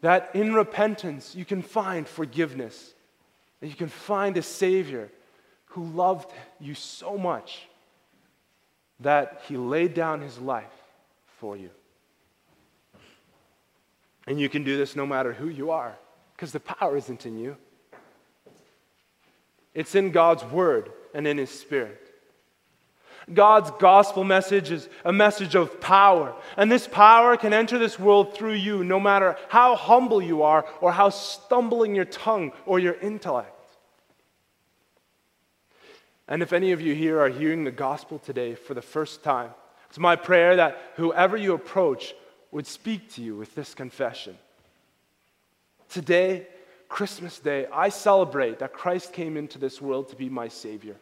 That 0.00 0.30
in 0.34 0.54
repentance 0.54 1.34
you 1.34 1.44
can 1.44 1.62
find 1.62 2.08
forgiveness, 2.08 2.94
that 3.60 3.68
you 3.68 3.74
can 3.74 3.88
find 3.88 4.36
a 4.36 4.42
Savior 4.42 5.10
who 5.66 5.84
loved 5.84 6.30
you 6.58 6.74
so 6.74 7.16
much 7.18 7.68
that 9.00 9.42
he 9.48 9.56
laid 9.56 9.94
down 9.94 10.20
his 10.20 10.38
life 10.38 10.66
for 11.38 11.56
you. 11.56 11.70
And 14.26 14.40
you 14.40 14.48
can 14.48 14.64
do 14.64 14.76
this 14.76 14.94
no 14.94 15.06
matter 15.06 15.32
who 15.32 15.48
you 15.48 15.70
are, 15.70 15.96
because 16.36 16.52
the 16.52 16.60
power 16.60 16.96
isn't 16.96 17.26
in 17.26 17.38
you. 17.38 17.56
It's 19.74 19.94
in 19.94 20.10
God's 20.10 20.44
word 20.44 20.90
and 21.14 21.26
in 21.26 21.38
his 21.38 21.50
spirit. 21.50 22.09
God's 23.32 23.70
gospel 23.78 24.24
message 24.24 24.70
is 24.70 24.88
a 25.04 25.12
message 25.12 25.54
of 25.54 25.80
power. 25.80 26.34
And 26.56 26.70
this 26.70 26.86
power 26.86 27.36
can 27.36 27.52
enter 27.52 27.78
this 27.78 27.98
world 27.98 28.34
through 28.34 28.54
you, 28.54 28.84
no 28.84 28.98
matter 28.98 29.36
how 29.48 29.76
humble 29.76 30.20
you 30.20 30.42
are 30.42 30.66
or 30.80 30.92
how 30.92 31.10
stumbling 31.10 31.94
your 31.94 32.04
tongue 32.04 32.52
or 32.66 32.78
your 32.78 32.94
intellect. 32.94 33.54
And 36.28 36.42
if 36.42 36.52
any 36.52 36.72
of 36.72 36.80
you 36.80 36.94
here 36.94 37.20
are 37.20 37.28
hearing 37.28 37.64
the 37.64 37.70
gospel 37.70 38.18
today 38.18 38.54
for 38.54 38.74
the 38.74 38.82
first 38.82 39.22
time, 39.22 39.50
it's 39.88 39.98
my 39.98 40.14
prayer 40.14 40.56
that 40.56 40.78
whoever 40.96 41.36
you 41.36 41.54
approach 41.54 42.14
would 42.52 42.66
speak 42.66 43.12
to 43.14 43.22
you 43.22 43.36
with 43.36 43.54
this 43.54 43.74
confession. 43.74 44.38
Today, 45.88 46.46
Christmas 46.88 47.38
Day, 47.40 47.66
I 47.72 47.88
celebrate 47.88 48.60
that 48.60 48.72
Christ 48.72 49.12
came 49.12 49.36
into 49.36 49.58
this 49.58 49.80
world 49.82 50.08
to 50.10 50.16
be 50.16 50.28
my 50.28 50.48
Savior. 50.48 50.96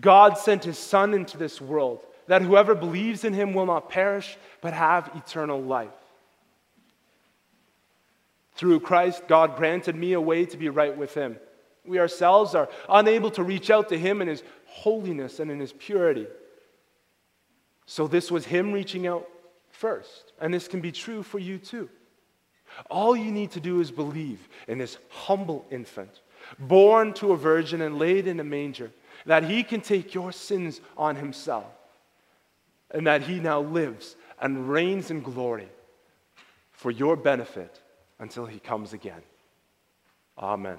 God 0.00 0.38
sent 0.38 0.64
his 0.64 0.78
Son 0.78 1.14
into 1.14 1.38
this 1.38 1.60
world 1.60 2.00
that 2.26 2.42
whoever 2.42 2.74
believes 2.74 3.24
in 3.24 3.34
him 3.34 3.52
will 3.52 3.66
not 3.66 3.90
perish, 3.90 4.36
but 4.60 4.72
have 4.72 5.10
eternal 5.14 5.60
life. 5.60 5.90
Through 8.54 8.80
Christ, 8.80 9.24
God 9.28 9.56
granted 9.56 9.94
me 9.94 10.12
a 10.12 10.20
way 10.20 10.46
to 10.46 10.56
be 10.56 10.68
right 10.68 10.96
with 10.96 11.14
him. 11.14 11.36
We 11.84 11.98
ourselves 11.98 12.54
are 12.54 12.68
unable 12.88 13.30
to 13.32 13.42
reach 13.42 13.70
out 13.70 13.88
to 13.90 13.98
him 13.98 14.22
in 14.22 14.28
his 14.28 14.42
holiness 14.66 15.38
and 15.40 15.50
in 15.50 15.60
his 15.60 15.72
purity. 15.72 16.26
So, 17.86 18.06
this 18.06 18.30
was 18.30 18.46
him 18.46 18.72
reaching 18.72 19.06
out 19.06 19.28
first. 19.70 20.32
And 20.40 20.54
this 20.54 20.68
can 20.68 20.80
be 20.80 20.92
true 20.92 21.22
for 21.22 21.38
you 21.38 21.58
too. 21.58 21.90
All 22.90 23.14
you 23.14 23.30
need 23.30 23.50
to 23.52 23.60
do 23.60 23.80
is 23.80 23.90
believe 23.90 24.48
in 24.66 24.78
this 24.78 24.96
humble 25.10 25.66
infant, 25.70 26.20
born 26.58 27.12
to 27.14 27.32
a 27.32 27.36
virgin 27.36 27.82
and 27.82 27.98
laid 27.98 28.26
in 28.26 28.40
a 28.40 28.44
manger 28.44 28.90
that 29.26 29.44
he 29.44 29.62
can 29.62 29.80
take 29.80 30.14
your 30.14 30.32
sins 30.32 30.80
on 30.96 31.16
himself, 31.16 31.66
and 32.90 33.06
that 33.06 33.22
he 33.22 33.40
now 33.40 33.60
lives 33.60 34.16
and 34.40 34.68
reigns 34.68 35.10
in 35.10 35.20
glory 35.22 35.68
for 36.72 36.90
your 36.90 37.16
benefit 37.16 37.80
until 38.18 38.46
he 38.46 38.58
comes 38.58 38.92
again. 38.92 39.22
Amen. 40.38 40.78